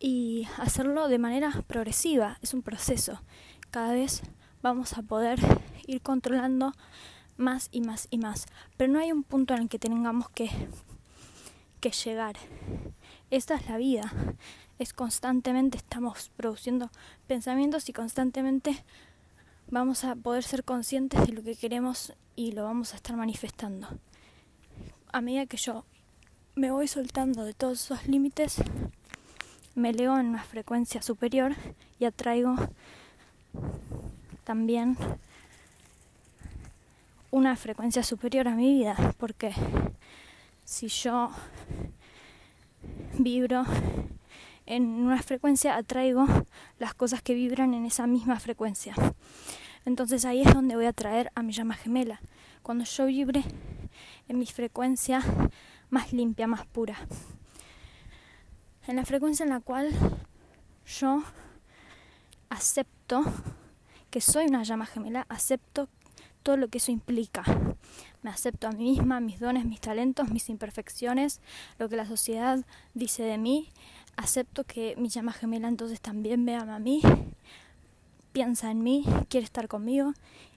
y 0.01 0.49
hacerlo 0.57 1.09
de 1.09 1.19
manera 1.19 1.63
progresiva, 1.67 2.39
es 2.41 2.55
un 2.55 2.63
proceso. 2.63 3.21
Cada 3.71 3.93
vez 3.93 4.23
vamos 4.63 4.97
a 4.97 5.03
poder 5.03 5.39
ir 5.87 6.01
controlando 6.01 6.73
más 7.37 7.69
y 7.71 7.83
más 7.83 8.09
y 8.11 8.17
más, 8.17 8.47
pero 8.79 8.91
no 8.91 8.99
hay 8.99 9.13
un 9.13 9.25
punto 9.25 9.53
en 9.53 9.63
el 9.63 9.69
que 9.69 9.79
tengamos 9.79 10.31
que, 10.31 10.49
que 11.81 11.91
llegar. 11.91 12.37
Esta 13.31 13.57
es 13.57 13.69
la 13.69 13.77
vida. 13.77 14.13
Es 14.79 14.93
constantemente 14.93 15.79
estamos 15.79 16.31
produciendo 16.37 16.91
pensamientos 17.27 17.89
y 17.89 17.93
constantemente 17.93 18.85
vamos 19.69 20.05
a 20.05 20.15
poder 20.15 20.45
ser 20.45 20.63
conscientes 20.63 21.27
de 21.27 21.33
lo 21.33 21.43
que 21.43 21.57
queremos 21.57 22.13
y 22.37 22.53
lo 22.53 22.65
vamos 22.65 22.93
a 22.93 22.97
estar 22.97 23.17
manifestando. 23.17 23.89
A 25.13 25.21
medida 25.21 25.47
que 25.47 25.57
yo 25.57 25.85
me 26.55 26.71
voy 26.71 26.87
soltando 26.87 27.45
de 27.45 27.53
todos 27.53 27.83
esos 27.83 28.07
límites, 28.07 28.63
me 29.75 29.93
leo 29.93 30.19
en 30.19 30.27
una 30.27 30.45
frecuencia 30.45 31.03
superior 31.03 31.57
y 31.99 32.05
atraigo 32.05 32.55
también 34.45 34.97
una 37.33 37.57
frecuencia 37.57 38.05
superior 38.05 38.47
a 38.47 38.55
mi 38.55 38.73
vida, 38.73 39.15
porque 39.19 39.53
si 40.65 40.87
yo 40.89 41.31
vibro 43.19 43.65
en 44.67 44.85
una 44.85 45.23
frecuencia, 45.23 45.77
atraigo 45.77 46.27
las 46.79 46.95
cosas 46.95 47.23
que 47.23 47.35
vibran 47.35 47.75
en 47.75 47.87
esa 47.87 48.07
misma 48.07 48.39
frecuencia. 48.41 48.95
Entonces 49.85 50.25
ahí 50.25 50.43
es 50.43 50.53
donde 50.53 50.75
voy 50.75 50.87
a 50.87 50.93
traer 50.93 51.31
a 51.35 51.43
mi 51.43 51.53
llama 51.53 51.75
gemela. 51.75 52.21
Cuando 52.63 52.85
yo 52.85 53.07
vibre 53.07 53.45
en 54.29 54.39
mi 54.39 54.47
frecuencia 54.47 55.23
más 55.91 56.13
limpia, 56.13 56.47
más 56.49 56.67
pura. 56.67 56.97
En 58.89 58.97
la 58.97 59.05
frecuencia 59.05 59.45
en 59.45 59.51
la 59.51 59.61
cual 59.61 59.93
yo 60.87 61.23
acepto 62.49 63.23
que 64.11 64.21
soy 64.21 64.47
una 64.47 64.65
llama 64.65 64.87
gemela, 64.87 65.27
acepto 65.29 65.89
todo 66.47 66.57
lo 66.57 66.69
que 66.69 66.79
eso 66.79 66.93
implica. 66.93 67.43
Me 68.23 68.31
acepto 68.31 68.69
a 68.69 68.71
mí 68.71 68.93
misma, 68.93 69.19
mis 69.19 69.41
dones, 69.41 69.65
mis 69.65 69.81
talentos, 69.81 70.31
mis 70.31 70.49
imperfecciones, 70.49 71.41
lo 71.77 71.89
que 71.89 71.97
la 71.97 72.07
sociedad 72.07 72.65
dice 72.95 73.25
de 73.25 73.37
mí. 73.37 73.69
Acepto 74.15 74.63
que 74.63 74.95
mi 74.97 75.09
llama 75.09 75.33
gemela 75.33 75.67
entonces 75.67 76.01
también 76.01 76.47
vea 76.47 76.61
a 76.61 76.79
mí, 76.79 77.03
piensa 78.31 78.71
en 78.71 78.85
mí, 78.85 79.05
quiere 79.29 79.45
estar 79.45 79.67
conmigo 79.67 80.13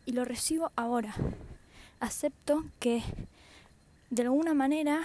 y 0.06 0.12
lo 0.12 0.26
recibo 0.26 0.72
ahora. 0.76 1.16
Acepto 2.00 2.66
que 2.80 3.02
de 4.12 4.22
alguna 4.22 4.54
manera 4.54 5.02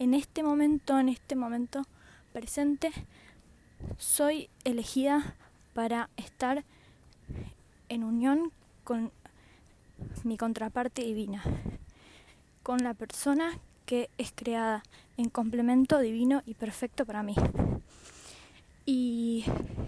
en 0.00 0.14
este 0.14 0.42
momento, 0.42 0.98
en 0.98 1.10
este 1.10 1.36
momento 1.36 1.86
presente, 2.32 2.90
soy 3.98 4.50
elegida 4.64 5.36
para 5.74 6.10
estar 6.16 6.64
en 7.88 8.02
unión 8.02 8.50
con 8.82 9.12
mi 10.24 10.36
contraparte 10.36 11.02
divina, 11.02 11.42
con 12.62 12.82
la 12.82 12.94
persona 12.94 13.58
que 13.86 14.10
es 14.18 14.32
creada 14.34 14.82
en 15.16 15.28
complemento 15.28 15.98
divino 16.00 16.42
y 16.46 16.54
perfecto 16.54 17.04
para 17.04 17.22
mí. 17.22 17.34
Y 18.86 19.44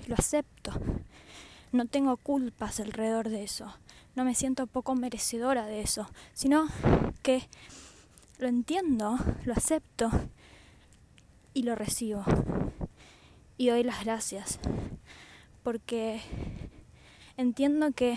lo 0.07 0.15
acepto. 0.15 0.73
No 1.73 1.87
tengo 1.87 2.17
culpas 2.17 2.81
alrededor 2.81 3.29
de 3.29 3.45
eso. 3.45 3.75
No 4.15 4.25
me 4.25 4.35
siento 4.35 4.67
poco 4.67 4.95
merecedora 4.95 5.67
de 5.67 5.81
eso, 5.81 6.09
sino 6.33 6.69
que 7.23 7.49
lo 8.39 8.49
entiendo, 8.49 9.19
lo 9.45 9.53
acepto 9.53 10.11
y 11.53 11.63
lo 11.63 11.75
recibo. 11.75 12.25
Y 13.59 13.69
doy 13.69 13.83
las 13.83 14.05
gracias. 14.05 14.59
Porque 15.63 16.21
entiendo 17.37 17.93
que 17.93 18.17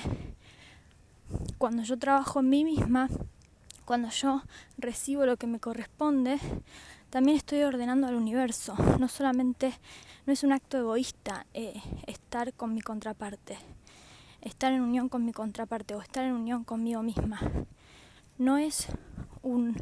cuando 1.57 1.83
yo 1.83 1.97
trabajo 1.97 2.39
en 2.39 2.49
mí 2.49 2.63
misma, 2.63 3.09
cuando 3.85 4.09
yo 4.09 4.43
recibo 4.77 5.25
lo 5.25 5.37
que 5.37 5.47
me 5.47 5.59
corresponde, 5.59 6.39
también 7.09 7.37
estoy 7.37 7.63
ordenando 7.63 8.07
al 8.07 8.15
universo. 8.15 8.75
No 8.99 9.07
solamente, 9.07 9.73
no 10.25 10.33
es 10.33 10.43
un 10.43 10.51
acto 10.51 10.77
egoísta 10.77 11.45
eh, 11.53 11.81
estar 12.05 12.53
con 12.53 12.73
mi 12.73 12.81
contraparte, 12.81 13.57
estar 14.41 14.71
en 14.73 14.81
unión 14.81 15.09
con 15.09 15.25
mi 15.25 15.33
contraparte 15.33 15.95
o 15.95 16.01
estar 16.01 16.23
en 16.23 16.33
unión 16.33 16.63
conmigo 16.63 17.01
misma. 17.01 17.39
No 18.37 18.57
es 18.57 18.87
un, 19.41 19.75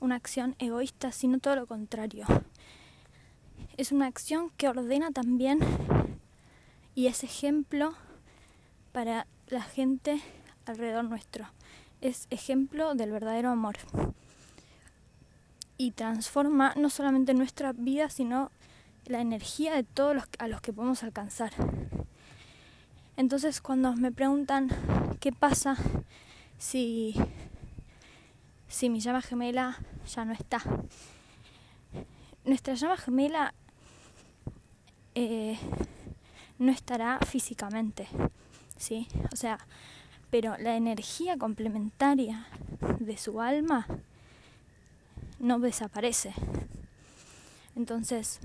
una 0.00 0.14
acción 0.14 0.54
egoísta, 0.58 1.12
sino 1.12 1.38
todo 1.38 1.56
lo 1.56 1.66
contrario. 1.66 2.26
Es 3.76 3.90
una 3.90 4.06
acción 4.06 4.50
que 4.56 4.68
ordena 4.68 5.10
también 5.10 5.58
y 6.94 7.06
es 7.06 7.24
ejemplo 7.24 7.94
para 8.92 9.26
la 9.48 9.62
gente 9.62 10.20
alrededor 10.66 11.04
nuestro. 11.04 11.46
Es 12.00 12.26
ejemplo 12.30 12.94
del 12.94 13.10
verdadero 13.10 13.50
amor. 13.50 13.76
Y 15.78 15.92
transforma 15.92 16.74
no 16.76 16.90
solamente 16.90 17.34
nuestra 17.34 17.72
vida, 17.72 18.08
sino 18.08 18.50
la 19.06 19.20
energía 19.20 19.74
de 19.74 19.82
todos 19.82 20.14
los 20.14 20.24
a 20.38 20.48
los 20.48 20.60
que 20.60 20.72
podemos 20.72 21.02
alcanzar. 21.02 21.52
Entonces 23.16 23.60
cuando 23.60 23.94
me 23.94 24.12
preguntan 24.12 24.68
qué 25.20 25.32
pasa 25.32 25.76
si, 26.58 27.14
si 28.68 28.88
mi 28.88 29.00
llama 29.00 29.22
gemela 29.22 29.78
ya 30.06 30.24
no 30.24 30.32
está, 30.32 30.62
nuestra 32.44 32.74
llama 32.74 32.96
gemela 32.96 33.54
eh, 35.14 35.58
no 36.58 36.72
estará 36.72 37.18
físicamente, 37.20 38.08
¿sí? 38.76 39.06
O 39.32 39.36
sea, 39.36 39.58
pero 40.32 40.56
la 40.56 40.76
energía 40.76 41.36
complementaria 41.36 42.46
de 43.00 43.18
su 43.18 43.42
alma 43.42 43.86
no 45.38 45.58
desaparece. 45.58 46.32
Entonces, 47.76 48.40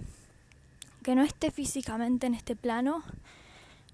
que 1.01 1.15
no 1.15 1.23
esté 1.23 1.49
físicamente 1.49 2.27
en 2.27 2.33
este 2.33 2.57
plano 2.57 3.03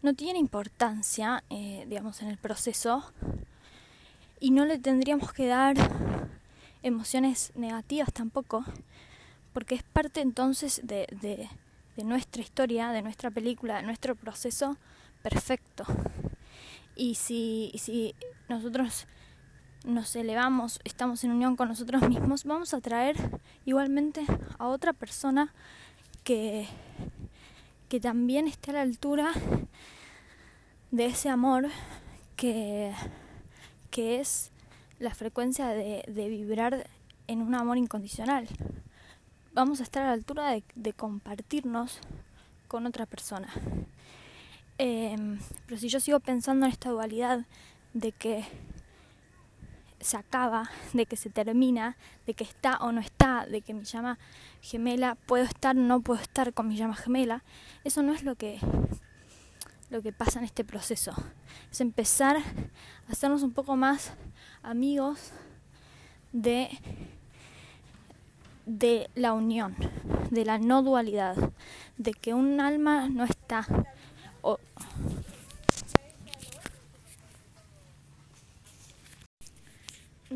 no 0.02 0.16
tiene 0.16 0.40
importancia, 0.40 1.44
eh, 1.52 1.86
digamos, 1.88 2.24
en 2.24 2.30
el 2.30 2.38
proceso 2.40 3.14
y 4.40 4.50
no 4.50 4.66
le 4.66 4.80
tendríamos 4.80 5.32
que 5.32 5.46
dar 5.46 5.76
emociones 6.82 7.52
negativas 7.54 8.12
tampoco, 8.12 8.66
porque 9.54 9.76
es 9.76 9.84
parte 9.84 10.22
entonces 10.22 10.82
de, 10.84 11.06
de, 11.22 11.48
de 11.96 12.04
nuestra 12.04 12.42
historia, 12.42 12.90
de 12.90 13.04
nuestra 13.04 13.30
película, 13.30 13.76
de 13.76 13.84
nuestro 13.84 14.16
proceso 14.16 14.78
perfecto. 15.22 15.86
Y 16.96 17.16
si, 17.16 17.72
si 17.76 18.16
nosotros 18.50 19.08
nos 19.84 20.16
elevamos, 20.16 20.80
estamos 20.84 21.24
en 21.24 21.32
unión 21.32 21.56
con 21.56 21.68
nosotros 21.68 22.08
mismos, 22.08 22.46
vamos 22.46 22.74
a 22.74 22.82
traer 22.82 23.18
igualmente 23.66 24.26
a 24.58 24.68
otra 24.68 24.94
persona 24.94 25.54
que, 26.24 26.68
que 27.90 28.00
también 28.00 28.48
esté 28.48 28.72
a 28.72 28.76
la 28.76 28.82
altura 28.82 29.32
de 30.92 31.06
ese 31.08 31.30
amor 31.30 31.68
que, 32.36 32.94
que 33.90 34.20
es 34.20 34.52
la 35.00 35.14
frecuencia 35.14 35.70
de, 35.70 36.04
vibrar 36.08 36.88
en 37.28 37.42
un 37.42 37.56
amor 37.56 37.78
incondicional. 37.78 38.48
Vamos 39.54 39.80
a 39.82 39.84
estar 39.84 40.04
a 40.04 40.08
la 40.08 40.14
altura 40.14 40.56
de 40.76 40.94
compartirnos 40.94 42.00
con 42.68 42.86
otra 42.86 43.06
persona. 43.06 43.50
Em, 44.78 45.40
pero 45.68 45.80
si 45.80 45.88
yo 45.88 46.00
sigo 46.00 46.20
pensando 46.20 46.66
en 46.66 46.72
esta 46.72 46.90
dualidad 46.90 47.46
de 47.94 48.12
que 48.12 48.44
se 50.00 50.18
acaba, 50.18 50.70
de 50.94 51.06
que 51.06 51.16
se 51.16 51.30
termina, 51.30 51.96
de 52.26 52.34
que 52.34 52.44
está 52.44 52.78
o 52.78 52.92
no 52.92 53.00
está, 53.00 53.46
de 53.46 53.62
que 53.62 53.74
mi 53.74 53.84
llama 53.84 54.20
gemela 54.62 55.16
puedo 55.16 55.44
estar 55.44 55.78
o 55.78 55.80
no 55.80 56.02
puedo 56.02 56.22
estar 56.22 56.54
con 56.54 56.68
mi 56.68 56.76
llama 56.76 56.96
gemela, 56.96 57.44
eso 57.84 58.04
no 58.04 58.14
es 58.14 58.24
lo 58.24 58.36
que 58.36 58.60
lo 59.90 60.02
que 60.02 60.12
pasa 60.12 60.40
en 60.40 60.46
este 60.46 60.64
proceso. 60.64 61.14
Es 61.72 61.80
empezar 61.80 62.38
a 62.38 63.12
hacernos 63.12 63.44
un 63.44 63.52
poco 63.52 63.76
más 63.76 64.14
amigos 64.64 65.32
de 66.32 66.70
de 68.66 69.10
la 69.14 69.34
unión, 69.34 69.76
de 70.32 70.46
la 70.46 70.58
no 70.58 70.82
dualidad, 70.84 71.36
de 71.98 72.14
que 72.14 72.34
un 72.34 72.60
alma 72.60 73.10
no 73.10 73.24
está 73.24 73.68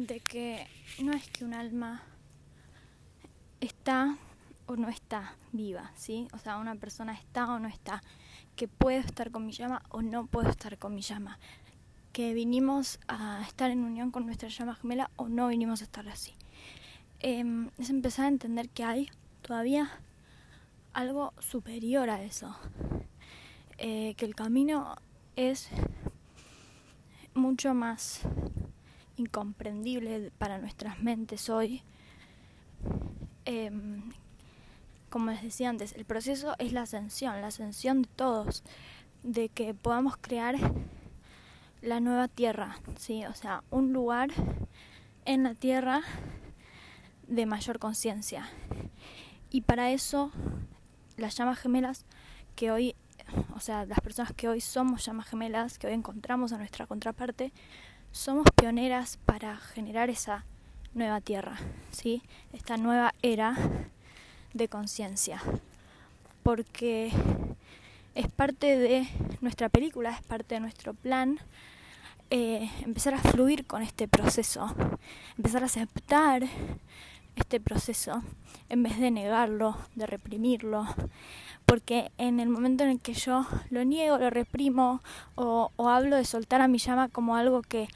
de 0.08 0.20
que 0.20 0.68
no 1.04 1.12
es 1.14 1.28
que 1.30 1.44
un 1.44 1.54
alma 1.54 2.02
está 3.60 4.16
o 4.68 4.76
no 4.76 4.90
está 4.90 5.36
viva, 5.52 5.92
¿sí? 5.96 6.28
O 6.34 6.38
sea, 6.38 6.58
una 6.58 6.76
persona 6.76 7.14
está 7.14 7.52
o 7.52 7.60
no 7.60 7.68
está, 7.68 8.04
que 8.56 8.68
puedo 8.68 9.00
estar 9.00 9.32
con 9.32 9.46
mi 9.46 9.54
llama 9.54 9.84
o 9.90 10.02
no 10.02 10.28
puedo 10.28 10.50
estar 10.50 10.78
con 10.78 10.94
mi 10.94 11.02
llama, 11.02 11.40
que 12.14 12.34
vinimos 12.34 13.00
a 13.08 13.42
estar 13.42 13.72
en 13.72 13.84
unión 13.84 14.12
con 14.12 14.26
nuestra 14.26 14.50
llama 14.50 14.76
gemela 14.76 15.10
o 15.16 15.30
no 15.30 15.48
vinimos 15.48 15.82
a 15.82 15.86
estar 15.86 16.08
así. 16.08 16.34
Em, 17.20 17.70
es 17.78 17.90
empezar 17.90 18.26
a 18.26 18.30
entender 18.30 18.70
que 18.70 18.84
hay 18.84 19.10
todavía 19.42 19.90
algo 20.94 21.34
superior 21.40 22.10
a 22.10 22.22
eso, 22.24 22.56
eh, 23.78 24.16
que 24.16 24.26
el 24.26 24.36
camino 24.36 24.96
es 25.36 25.70
mucho 27.34 27.74
más 27.74 28.22
incomprendible 29.18 30.32
para 30.38 30.58
nuestras 30.58 31.00
mentes 31.02 31.50
hoy, 31.50 31.84
em, 33.46 34.02
como 35.10 35.32
les 35.32 35.42
decía 35.42 35.70
antes, 35.70 35.94
el 35.94 36.06
proceso 36.06 36.56
es 36.60 36.74
la 36.74 36.82
ascensión, 36.82 37.42
la 37.42 37.48
ascensión 37.48 38.04
de 38.04 38.10
todos, 38.16 38.64
de 39.24 39.50
que 39.50 39.74
podamos 39.74 40.18
crear 40.18 40.56
la 41.82 42.00
nueva 42.00 42.28
tierra, 42.28 42.80
¿sí? 42.98 43.26
O 43.26 43.34
sea, 43.34 43.64
un 43.70 43.94
lugar 43.94 44.30
en 45.26 45.44
la 45.44 45.54
tierra 45.54 46.02
de 47.28 47.46
mayor 47.46 47.80
conciencia. 47.80 48.50
Y 49.50 49.62
para 49.62 49.92
eso 49.92 50.32
las 51.18 51.36
llamas 51.38 51.60
gemelas 51.60 52.06
que 52.56 52.72
hoy, 52.72 52.96
o 53.56 53.60
sea, 53.60 53.86
las 53.86 54.00
personas 54.00 54.34
que 54.34 54.48
hoy 54.48 54.62
somos 54.62 55.06
llamas 55.06 55.28
gemelas, 55.28 55.78
que 55.78 55.88
hoy 55.88 55.94
encontramos 55.94 56.52
a 56.52 56.58
nuestra 56.58 56.88
contraparte, 56.88 57.52
somos 58.12 58.46
pioneras 58.56 59.18
para 59.26 59.58
generar 59.58 60.10
esa 60.10 60.46
nueva 60.94 61.22
tierra, 61.22 61.58
¿sí? 61.92 62.24
Esta 62.54 62.78
nueva 62.78 63.14
era 63.22 63.56
de 64.54 64.68
conciencia. 64.68 65.42
Porque 66.44 67.12
es 68.16 68.28
parte 68.32 68.78
de 68.78 69.08
nuestra 69.42 69.70
película, 69.70 70.12
es 70.12 70.22
parte 70.22 70.56
de 70.56 70.62
nuestro 70.62 70.94
plan 70.94 71.40
eh, 72.30 72.70
empezar 72.84 73.14
a 73.14 73.20
fluir 73.20 73.66
con 73.66 73.82
este 73.82 74.10
proceso, 74.10 74.76
empezar 75.38 75.64
a 75.64 75.68
aceptar 75.68 76.44
este 77.38 77.62
proceso 77.62 78.22
en 78.68 78.84
vez 78.84 79.00
de 79.00 79.12
negarlo, 79.12 79.78
de 79.96 80.08
reprimirlo, 80.08 80.86
porque 81.68 82.14
en 82.18 82.40
el 82.40 82.48
momento 82.48 82.86
en 82.86 82.92
el 82.92 83.00
que 83.02 83.14
yo 83.14 83.46
lo 83.70 83.84
niego, 83.84 84.18
lo 84.18 84.30
reprimo 84.30 85.04
o, 85.36 85.70
hablo 85.78 86.16
de 86.16 86.24
soltar 86.24 86.62
a 86.62 86.70
mi 86.70 86.78
llama 86.78 87.10
como 87.10 87.36
algo 87.36 87.62
que, 87.62 87.90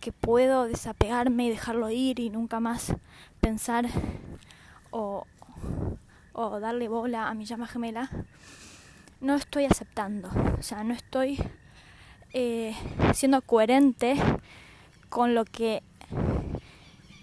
que 0.00 0.12
puedo 0.12 0.64
desapegarme 0.64 1.44
y 1.44 1.50
dejarlo 1.50 1.90
ir 1.90 2.20
y 2.20 2.30
nunca 2.30 2.58
más 2.58 2.96
pensar 3.40 3.86
o, 4.90 5.26
darle 6.60 6.88
bola 6.88 7.28
a 7.28 7.34
mi 7.34 7.44
llama 7.44 7.66
gemela, 7.66 8.08
no 9.20 9.34
estoy 9.34 9.66
aceptando, 9.66 10.30
o 10.58 10.62
sea, 10.62 10.82
no 10.82 10.94
estoy 10.94 11.38
eh, 12.32 12.74
siendo 13.12 13.42
coherente 13.42 14.16
con 15.10 15.34
lo 15.34 15.44
que 15.44 15.82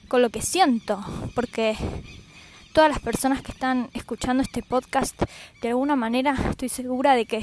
con 0.07 0.21
lo 0.21 0.29
que 0.29 0.43
siento, 0.43 1.03
porque 1.33 1.75
todas 2.75 2.89
las 2.91 2.99
personas 2.99 3.41
que 3.41 3.53
están 3.53 3.89
escuchando 3.93 4.43
este 4.43 4.61
podcast, 4.61 5.17
de 5.61 5.69
alguna 5.69 5.95
manera 5.95 6.35
estoy 6.49 6.67
segura 6.67 7.15
de 7.15 7.25
que, 7.25 7.41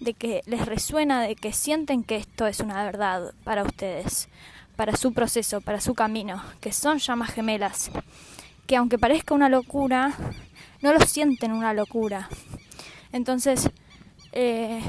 de 0.00 0.12
que 0.12 0.42
les 0.44 0.66
resuena, 0.66 1.22
de 1.22 1.36
que 1.36 1.52
sienten 1.52 2.02
que 2.02 2.16
esto 2.16 2.48
es 2.48 2.58
una 2.58 2.82
verdad 2.82 3.32
para 3.44 3.62
ustedes, 3.62 4.28
para 4.74 4.96
su 4.96 5.12
proceso, 5.12 5.60
para 5.60 5.80
su 5.80 5.94
camino, 5.94 6.42
que 6.60 6.72
son 6.72 6.98
llamas 6.98 7.30
gemelas, 7.30 7.92
que 8.66 8.74
aunque 8.74 8.98
parezca 8.98 9.34
una 9.36 9.48
locura, 9.48 10.14
no 10.82 10.92
lo 10.92 10.98
sienten 10.98 11.52
una 11.52 11.72
locura. 11.72 12.28
Entonces, 13.12 13.70
eh, 14.32 14.80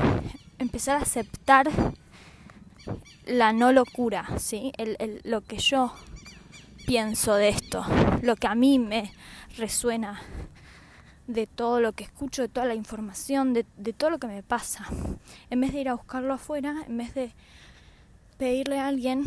empezar 0.58 0.97
a 0.97 1.04
aceptar 1.04 1.69
la 3.28 3.54
no 3.54 3.71
locura, 3.71 4.28
¿sí? 4.39 4.71
El, 4.78 5.21
lo 5.24 5.41
que 5.41 5.60
yo 5.60 5.93
pienso 6.85 7.35
de 7.35 7.49
esto, 7.49 7.85
lo 8.21 8.35
que 8.35 8.47
a 8.47 8.55
mí 8.55 8.79
me 8.79 9.13
resuena 9.57 10.21
de 11.27 11.47
todo 11.47 11.79
lo 11.79 11.93
que 11.93 12.03
escucho, 12.03 12.41
de 12.41 12.49
toda 12.49 12.65
la 12.65 12.75
información, 12.75 13.53
de, 13.53 13.63
todo 13.93 14.09
lo 14.09 14.19
que 14.19 14.27
me 14.27 14.43
pasa. 14.43 14.85
En 15.49 15.61
vez 15.61 15.73
de 15.73 15.81
ir 15.81 15.89
a 15.89 15.93
buscarlo 15.95 16.33
afuera, 16.33 16.83
en 16.87 16.97
vez 16.97 17.13
de 17.13 17.33
pedirle 18.37 18.79
a 18.79 18.87
alguien 18.87 19.23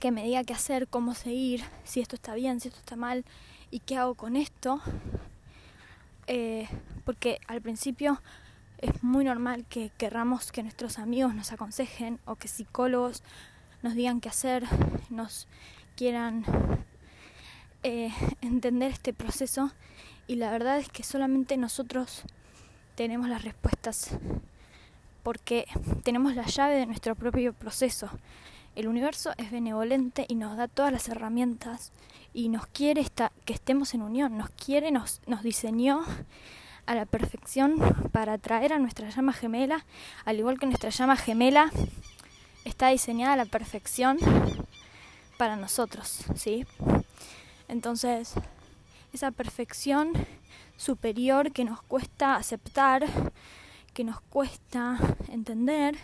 que 0.00 0.10
me 0.10 0.24
diga 0.24 0.44
qué 0.44 0.54
hacer, 0.54 0.88
cómo 0.88 1.14
seguir, 1.14 1.62
si 1.84 2.00
esto 2.00 2.16
está 2.16 2.34
bien, 2.34 2.60
si 2.60 2.68
esto 2.68 2.80
está 2.80 2.96
mal 2.96 3.24
y 3.70 3.80
qué 3.80 3.96
hago 3.96 4.14
con 4.14 4.36
esto. 4.36 4.80
Eh, 6.26 6.68
porque 7.04 7.40
al 7.48 7.60
principio 7.60 8.22
es 8.78 9.02
muy 9.02 9.24
normal 9.24 9.66
que 9.68 9.90
querramos 9.98 10.50
que 10.50 10.62
nuestros 10.62 10.98
amigos 10.98 11.34
nos 11.34 11.52
aconsejen 11.52 12.20
o 12.24 12.36
que 12.36 12.48
psicólogos 12.48 13.22
nos 13.82 13.94
digan 13.94 14.20
qué 14.20 14.28
hacer, 14.28 14.64
nos 15.10 15.46
quieran 15.96 16.44
eh, 17.82 18.12
entender 18.40 18.92
este 18.92 19.12
proceso. 19.12 19.72
Y 20.26 20.36
la 20.36 20.50
verdad 20.50 20.78
es 20.78 20.88
que 20.88 21.02
solamente 21.02 21.56
nosotros 21.56 22.22
tenemos 22.94 23.28
las 23.28 23.42
respuestas 23.42 24.16
porque 25.22 25.66
tenemos 26.02 26.34
la 26.34 26.46
llave 26.46 26.74
de 26.74 26.86
nuestro 26.86 27.14
propio 27.14 27.52
proceso. 27.52 28.10
El 28.74 28.88
universo 28.88 29.32
es 29.36 29.50
benevolente 29.50 30.24
y 30.28 30.34
nos 30.34 30.56
da 30.56 30.68
todas 30.68 30.92
las 30.92 31.08
herramientas 31.08 31.92
y 32.32 32.48
nos 32.48 32.66
quiere 32.66 33.06
que 33.44 33.52
estemos 33.52 33.94
en 33.94 34.02
unión, 34.02 34.38
nos 34.38 34.50
quiere, 34.50 34.90
nos, 34.90 35.20
nos 35.26 35.42
diseñó 35.42 36.04
a 36.86 36.94
la 36.94 37.04
perfección 37.04 37.76
para 38.10 38.34
atraer 38.34 38.72
a 38.72 38.78
nuestra 38.78 39.10
llama 39.10 39.32
gemela, 39.32 39.84
al 40.24 40.38
igual 40.38 40.58
que 40.58 40.66
nuestra 40.66 40.90
llama 40.90 41.16
gemela 41.16 41.70
está 42.64 42.88
diseñada 42.88 43.34
a 43.34 43.36
la 43.36 43.44
perfección 43.44 44.18
para 45.36 45.56
nosotros, 45.56 46.24
¿sí? 46.34 46.66
Entonces, 47.68 48.34
esa 49.12 49.30
perfección 49.30 50.12
superior 50.76 51.52
que 51.52 51.64
nos 51.64 51.82
cuesta 51.82 52.36
aceptar, 52.36 53.06
que 53.94 54.04
nos 54.04 54.20
cuesta 54.20 54.98
entender, 55.28 55.96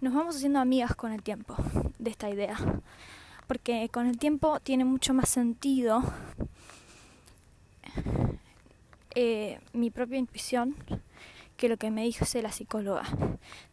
nos 0.00 0.14
vamos 0.14 0.36
haciendo 0.36 0.58
amigas 0.58 0.94
con 0.94 1.12
el 1.12 1.22
tiempo 1.22 1.56
de 1.98 2.10
esta 2.10 2.30
idea. 2.30 2.56
Porque 3.46 3.88
con 3.88 4.06
el 4.06 4.18
tiempo 4.18 4.60
tiene 4.60 4.84
mucho 4.84 5.12
más 5.12 5.28
sentido 5.28 6.02
eh, 9.14 9.60
mi 9.72 9.90
propia 9.90 10.18
intuición 10.18 10.76
que 11.56 11.68
lo 11.68 11.76
que 11.76 11.90
me 11.90 12.04
dice 12.04 12.42
la 12.42 12.52
psicóloga. 12.52 13.04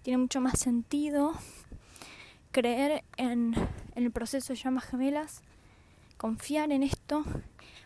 Tiene 0.02 0.18
mucho 0.18 0.42
más 0.42 0.60
sentido 0.60 1.34
creer 2.52 3.04
en, 3.18 3.54
el 4.06 4.12
proceso 4.12 4.54
de 4.54 4.60
llamas 4.60 4.86
gemelas, 4.86 5.42
confiar 6.18 6.72
en 6.72 6.84
esto, 6.84 7.24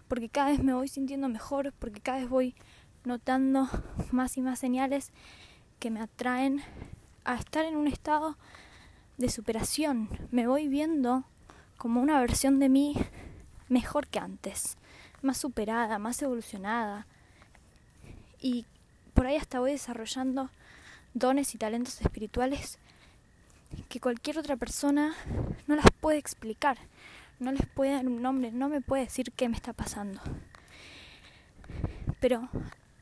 porque 0.08 0.30
cada 0.30 0.50
vez 0.50 0.64
me 0.64 0.74
voy 0.74 0.88
sintiendo 0.88 1.30
mejor, 1.30 1.74
porque 1.80 2.02
cada 2.02 2.20
vez 2.20 2.30
voy 2.30 2.56
notando 3.06 3.70
más 4.12 4.38
y 4.38 4.42
más 4.42 4.60
señales 4.60 5.12
que 5.80 5.90
me 5.90 6.02
atraen 6.02 6.62
a 7.24 7.36
estar 7.36 7.66
en 7.66 7.76
un 7.76 7.88
estado 7.88 8.38
de 9.18 9.30
superación. 9.30 10.10
Me 10.32 10.48
voy 10.48 10.68
viendo 10.68 11.24
como 11.78 12.02
una 12.02 12.20
versión 12.20 12.60
de 12.60 12.70
mí 12.70 12.96
mejor 13.70 14.08
que 14.08 14.20
antes, 14.20 14.78
más 15.22 15.38
superada, 15.38 15.98
más 15.98 16.22
evolucionada, 16.22 17.08
y 18.40 18.66
por 19.14 19.28
ahí 19.28 19.38
hasta 19.38 19.60
voy 19.60 19.72
desarrollando 19.72 20.50
dones 21.14 21.56
y 21.56 21.58
talentos 21.58 22.02
espirituales 22.02 22.80
que 23.90 24.00
cualquier 24.00 24.38
otra 24.38 24.58
persona 24.58 25.14
no 25.68 25.76
las 25.76 25.86
puede 26.00 26.18
explicar, 26.18 26.78
no 27.40 27.52
les 27.52 27.66
puede 27.66 27.94
dar 27.94 28.08
un 28.08 28.22
nombre, 28.22 28.52
no 28.52 28.70
me 28.70 28.82
puede 28.82 29.04
decir 29.04 29.32
qué 29.32 29.50
me 29.50 29.56
está 29.56 29.74
pasando. 29.74 30.22
Pero 32.20 32.50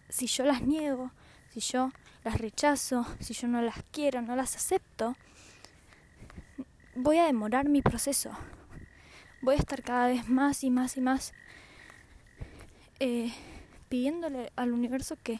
si 0.07 0.27
yo 0.27 0.45
las 0.45 0.61
niego, 0.61 1.11
si 1.51 1.59
yo 1.59 1.91
las 2.23 2.39
rechazo, 2.39 3.05
si 3.19 3.33
yo 3.33 3.47
no 3.47 3.61
las 3.61 3.83
quiero, 3.91 4.21
no 4.21 4.35
las 4.35 4.55
acepto, 4.55 5.15
voy 6.95 7.17
a 7.17 7.25
demorar 7.25 7.69
mi 7.69 7.81
proceso. 7.81 8.31
Voy 9.41 9.55
a 9.55 9.59
estar 9.59 9.83
cada 9.83 10.07
vez 10.07 10.27
más 10.27 10.63
y 10.63 10.69
más 10.69 10.97
y 10.97 11.01
más 11.01 11.33
eh, 12.99 13.31
pidiéndole 13.87 14.51
al 14.55 14.73
universo 14.73 15.17
que 15.21 15.39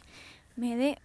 me 0.56 0.76
dé 0.76 0.98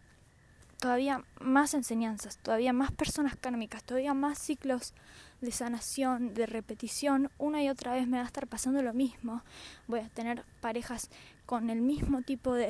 todavía 0.80 1.24
más 1.40 1.74
enseñanzas, 1.74 2.38
todavía 2.38 2.74
más 2.74 2.92
personas 2.92 3.36
kármicas, 3.36 3.84
todavía 3.84 4.14
más 4.14 4.40
ciclos 4.40 4.94
de 5.42 5.52
sanación, 5.52 6.34
de 6.34 6.46
repetición, 6.46 7.32
una 7.38 7.64
y 7.64 7.70
otra 7.70 7.94
vez 7.94 8.08
me 8.08 8.18
va 8.18 8.24
a 8.24 8.28
estar 8.28 8.48
pasando 8.48 8.82
lo 8.82 8.94
mismo. 8.94 9.44
Voy 9.88 10.00
a 10.00 10.10
tener 10.10 10.44
parejas 10.62 11.10
con 11.46 11.70
el 11.70 11.82
mismo 11.82 12.22
tipo 12.22 12.54
de 12.54 12.70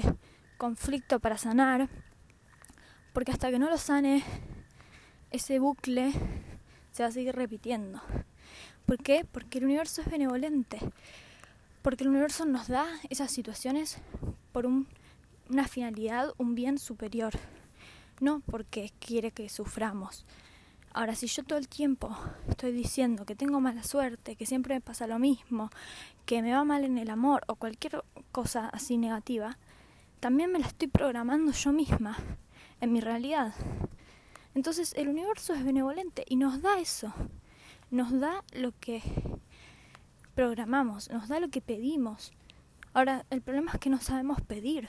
conflicto 0.58 1.20
para 1.20 1.38
sanar, 1.38 1.90
porque 3.14 3.32
hasta 3.32 3.50
que 3.52 3.60
no 3.60 3.70
lo 3.70 3.78
sane, 3.78 4.24
ese 5.32 5.60
bucle 5.60 6.12
se 6.92 7.04
va 7.04 7.10
a 7.10 7.12
seguir 7.12 7.36
repitiendo. 7.36 8.02
¿Por 8.86 8.98
qué? 8.98 9.26
Porque 9.30 9.58
el 9.58 9.66
universo 9.66 10.02
es 10.02 10.10
benevolente, 10.10 10.80
porque 11.82 12.04
el 12.04 12.10
universo 12.10 12.46
nos 12.46 12.68
da 12.68 12.88
esas 13.10 13.32
situaciones 13.32 13.98
por 14.52 14.66
una 14.66 15.68
finalidad, 15.68 16.34
un 16.38 16.56
bien 16.56 16.78
superior, 16.78 17.34
no 18.20 18.42
porque 18.42 18.92
quiere 19.00 19.32
que 19.32 19.50
suframos. 19.50 20.26
Ahora, 20.94 21.14
si 21.14 21.28
yo 21.28 21.44
todo 21.44 21.60
el 21.60 21.68
tiempo 21.68 22.16
estoy 22.48 22.72
diciendo 22.72 23.26
que 23.26 23.36
tengo 23.36 23.60
mala 23.60 23.84
suerte, 23.84 24.36
que 24.38 24.46
siempre 24.46 24.76
me 24.76 24.82
pasa 24.82 25.08
lo 25.08 25.20
mismo, 25.20 25.70
que 26.26 26.42
me 26.42 26.54
va 26.54 26.64
mal 26.64 26.86
en 26.86 26.98
el 26.98 27.10
amor 27.10 27.44
o 27.48 27.56
cualquier 27.56 28.04
cosa 28.32 28.70
así 28.70 28.98
negativa, 28.98 29.58
también 30.22 30.52
me 30.52 30.60
la 30.60 30.68
estoy 30.68 30.88
programando 30.88 31.52
yo 31.52 31.74
misma 31.74 32.18
en 32.80 32.94
mi 32.94 33.02
realidad. 33.02 33.54
Entonces 34.54 34.94
el 34.96 35.10
universo 35.10 35.54
es 35.54 35.66
benevolente 35.66 36.24
y 36.30 36.38
nos 36.38 36.62
da 36.62 36.80
eso, 36.80 37.14
nos 37.92 38.18
da 38.18 38.44
lo 38.54 38.72
que 38.80 39.02
programamos, 40.34 41.10
nos 41.10 41.28
da 41.28 41.40
lo 41.40 41.50
que 41.50 41.62
pedimos. 41.62 42.32
Ahora, 42.94 43.26
el 43.30 43.42
problema 43.42 43.74
es 43.74 43.80
que 43.80 43.90
no 43.90 44.00
sabemos 44.00 44.42
pedir. 44.42 44.88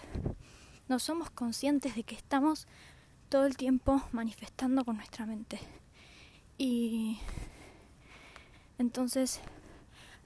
No 0.89 1.01
somos 1.01 1.31
conscientes 1.31 1.97
de 1.97 2.05
que 2.05 2.15
estamos 2.15 2.69
todo 3.29 3.47
el 3.47 3.57
tiempo 3.57 4.03
manifestando 4.12 4.85
con 4.85 4.97
nuestra 4.97 5.27
mente. 5.27 5.59
Y 6.59 7.19
entonces 8.79 9.41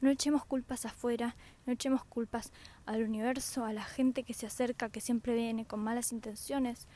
no 0.00 0.10
echemos 0.10 0.44
culpas 0.44 0.86
afuera, 0.86 1.36
no 1.66 1.72
echemos 1.72 2.04
culpas 2.04 2.52
al 2.86 3.02
universo, 3.02 3.64
a 3.64 3.72
la 3.72 3.84
gente 3.84 4.22
que 4.22 4.34
se 4.34 4.46
acerca, 4.46 4.88
que 4.88 5.00
siempre 5.00 5.34
viene 5.34 5.64
con 5.64 5.80
malas 5.80 6.12
intenciones, 6.12 6.86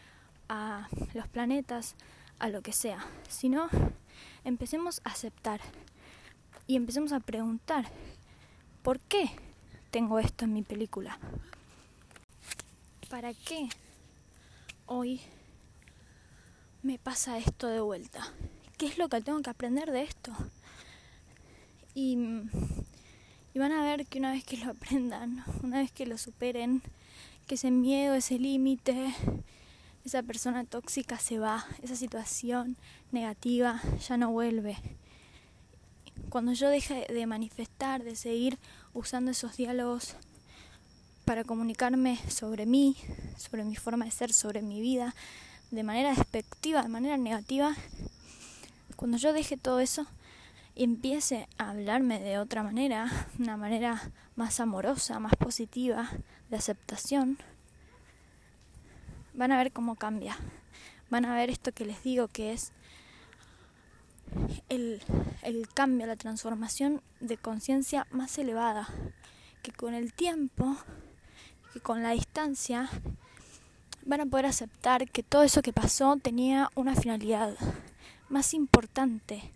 a 0.49 0.88
los 1.14 1.29
planetas, 1.29 1.97
a 2.38 2.49
lo 2.49 2.62
que 2.62 2.73
sea, 2.73 3.05
sino 3.29 3.69
empecemos 4.45 5.01
a 5.05 5.11
aceptar 5.11 5.61
y 6.67 6.77
empecemos 6.77 7.12
a 7.12 7.21
preguntar, 7.21 7.87
¿por 8.83 9.01
qué 9.01 9.31
tengo 9.90 10.19
esto 10.19 10.45
en 10.45 10.53
mi 10.53 10.62
película? 10.62 11.19
¿Para 13.09 13.33
qué 13.33 13.69
hoy 14.87 15.21
me 16.85 16.99
pasa 16.99 17.38
esto 17.38 17.66
de 17.66 17.81
vuelta? 17.81 18.20
¿Qué 18.77 18.87
es 18.87 18.99
lo 18.99 19.09
que 19.09 19.23
tengo 19.23 19.40
que 19.40 19.49
aprender 19.49 19.90
de 19.90 20.03
esto? 20.03 20.33
Y, 21.94 22.16
van 23.55 23.73
a 23.73 23.83
ver 23.83 24.05
que 24.07 24.18
una 24.18 24.33
vez 24.33 24.44
que 24.44 24.59
lo 24.59 24.70
aprendan, 24.70 25.42
una 25.62 25.79
vez 25.79 25.90
que 25.92 26.05
lo 26.05 26.18
superen, 26.18 26.83
que 27.47 27.55
ese 27.55 27.70
miedo, 27.70 28.14
ese 28.14 28.38
límite, 28.38 29.14
esa 30.05 30.23
persona 30.23 30.64
tóxica 30.64 31.18
se 31.18 31.38
va, 31.38 31.66
esa 31.83 31.97
situación 31.97 32.77
negativa 33.12 33.81
ya 34.07 34.18
no 34.18 34.31
vuelve. 34.31 34.77
Cuando 36.29 36.53
yo 36.53 36.68
deje 36.68 37.07
de 37.09 37.27
manifestar, 37.27 38.05
de 38.05 38.14
seguir 38.14 38.59
usando 38.92 39.31
esos 39.31 39.57
diálogos 39.57 40.16
para 41.25 41.44
comunicarme 41.44 42.18
sobre 42.29 42.66
mí, 42.66 42.97
sobre 43.38 43.64
mi 43.64 43.75
forma 43.75 44.05
de 44.05 44.11
ser, 44.11 44.35
sobre 44.35 44.61
mi 44.61 44.83
vida, 44.83 45.14
de 45.74 45.82
manera 45.82 46.10
despectiva, 46.10 46.82
de 46.82 46.88
manera 46.88 47.16
negativa, 47.16 47.74
cuando 48.96 49.16
yo 49.16 49.32
deje 49.32 49.56
todo 49.56 49.80
eso 49.80 50.06
y 50.74 50.84
empiece 50.84 51.48
a 51.58 51.70
hablarme 51.70 52.20
de 52.20 52.38
otra 52.38 52.62
manera, 52.62 53.10
una 53.38 53.56
manera 53.56 54.00
más 54.37 54.60
amorosa, 54.60 55.18
más 55.18 55.34
positiva, 55.37 56.10
de 56.50 56.56
aceptación, 56.56 57.38
van 59.34 59.52
a 59.52 59.58
ver 59.58 59.72
cómo 59.72 59.96
cambia. 59.96 60.37
Van 61.10 61.24
a 61.24 61.34
ver 61.34 61.50
esto 61.50 61.72
que 61.72 61.84
les 61.84 62.02
digo 62.02 62.28
que 62.28 62.52
es 62.52 62.72
el, 64.68 65.02
el 65.42 65.68
cambio, 65.68 66.06
la 66.06 66.16
transformación 66.16 67.02
de 67.20 67.37
conciencia 67.37 68.06
más 68.10 68.37
elevada, 68.38 68.88
que 69.62 69.72
con 69.72 69.94
el 69.94 70.12
tiempo, 70.12 70.76
que 71.72 71.80
con 71.80 72.02
la 72.02 72.10
distancia, 72.10 72.88
van 74.05 74.21
a 74.21 74.27
poder 74.27 74.47
aceptar 74.47 75.09
que 75.09 75.23
todo 75.23 75.43
eso 75.43 75.62
que 75.62 75.73
pasó 75.73 76.17
tenía 76.17 76.71
una 76.75 76.95
finalidad 76.95 77.57
más 78.29 78.55
importante 78.55 79.51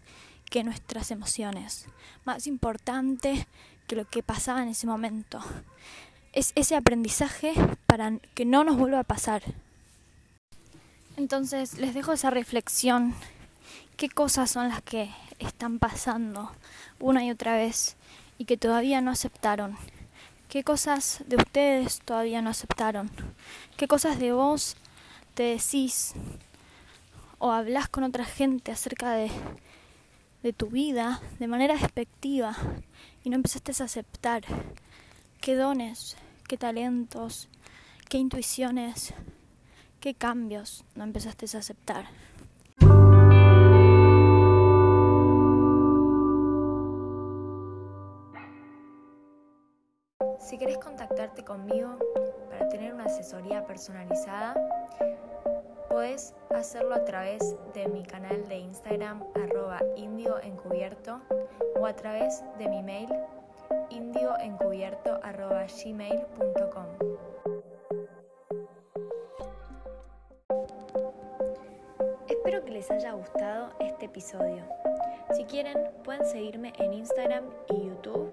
que 0.51 0.65
nuestras 0.65 1.11
emociones, 1.11 1.87
más 2.25 2.47
importante 2.47 3.47
que 3.87 3.97
lo 3.97 4.05
que 4.07 4.23
pasaba 4.23 4.63
en 4.63 4.69
ese 4.69 4.87
momento. 4.87 5.41
Es 6.33 6.53
ese 6.55 6.77
aprendizaje 6.77 7.53
para 7.87 8.19
que 8.35 8.45
no 8.45 8.65
nos 8.65 8.77
vuelva 8.77 9.01
a 9.01 9.05
pasar. 9.05 9.43
Entonces 11.17 11.79
les 11.79 11.95
dejo 11.95 12.13
esa 12.13 12.31
reflexión. 12.31 13.15
¿Qué 13.97 14.09
cosas 14.09 14.51
son 14.51 14.69
las 14.69 14.83
que 14.83 15.11
están 15.39 15.79
pasando 15.79 16.53
una 17.01 17.25
y 17.25 17.31
otra 17.31 17.57
vez 17.57 17.97
y 18.39 18.45
que 18.45 18.57
todavía 18.57 19.01
no 19.01 19.11
aceptaron? 19.11 19.77
¿Qué 20.49 20.65
cosas 20.65 21.23
de 21.27 21.37
ustedes 21.37 22.01
todavía 22.01 22.43
no 22.43 22.51
aceptaron? 22.51 23.11
¿Qué 23.77 23.87
cosas 23.87 24.19
de 24.19 24.33
vos 24.33 24.77
te 25.35 25.43
decís 25.43 26.15
o 27.39 27.53
hablas 27.53 27.89
con 27.89 28.03
otra 28.05 28.25
gente 28.25 28.73
acerca 28.73 29.13
de, 29.13 29.31
de 30.43 30.53
tu 30.53 30.69
vida 30.69 31.21
de 31.39 31.47
manera 31.49 31.75
despectiva 31.75 32.57
y 33.25 33.31
no 33.31 33.37
empezaste 33.37 33.73
a 33.81 33.85
aceptar 33.85 34.43
qué 35.41 35.55
dones, 35.55 36.17
qué 36.49 36.57
talentos, 36.57 37.49
qué 38.09 38.19
intuiciones 38.19 39.15
¿Qué 40.01 40.15
cambios 40.15 40.85
no 40.95 41.03
empezaste 41.03 41.47
a 41.57 41.59
aceptar? 41.59 42.07
Si 50.49 50.57
querés 50.57 50.79
contactarte 50.79 51.45
conmigo 51.45 51.99
para 52.49 52.71
tener 52.71 52.95
una 52.95 53.05
asesoría 53.05 53.67
personalizada, 53.67 54.55
puedes 55.91 56.35
hacerlo 56.49 56.95
a 56.95 57.05
través 57.05 57.55
de 57.75 57.87
mi 57.89 58.03
canal 58.03 58.49
de 58.49 58.57
Instagram 58.57 59.25
arroba 59.35 59.79
indioencubierto 59.97 61.21
o 61.79 61.85
a 61.85 61.93
través 61.95 62.43
de 62.57 62.67
mi 62.67 62.83
mail 62.83 63.11
indioencubierto 63.91 65.21
arroba 65.23 65.67
gmail.com. 65.67 66.87
Espero 72.27 72.65
que 72.65 72.71
les 72.71 72.91
haya 72.91 73.13
gustado 73.13 73.69
este 73.81 74.07
episodio. 74.07 74.65
Si 75.37 75.45
quieren, 75.45 75.91
pueden 76.05 76.25
seguirme 76.25 76.73
en 76.79 76.95
Instagram 76.95 77.45
y 77.69 77.89
YouTube 77.89 78.33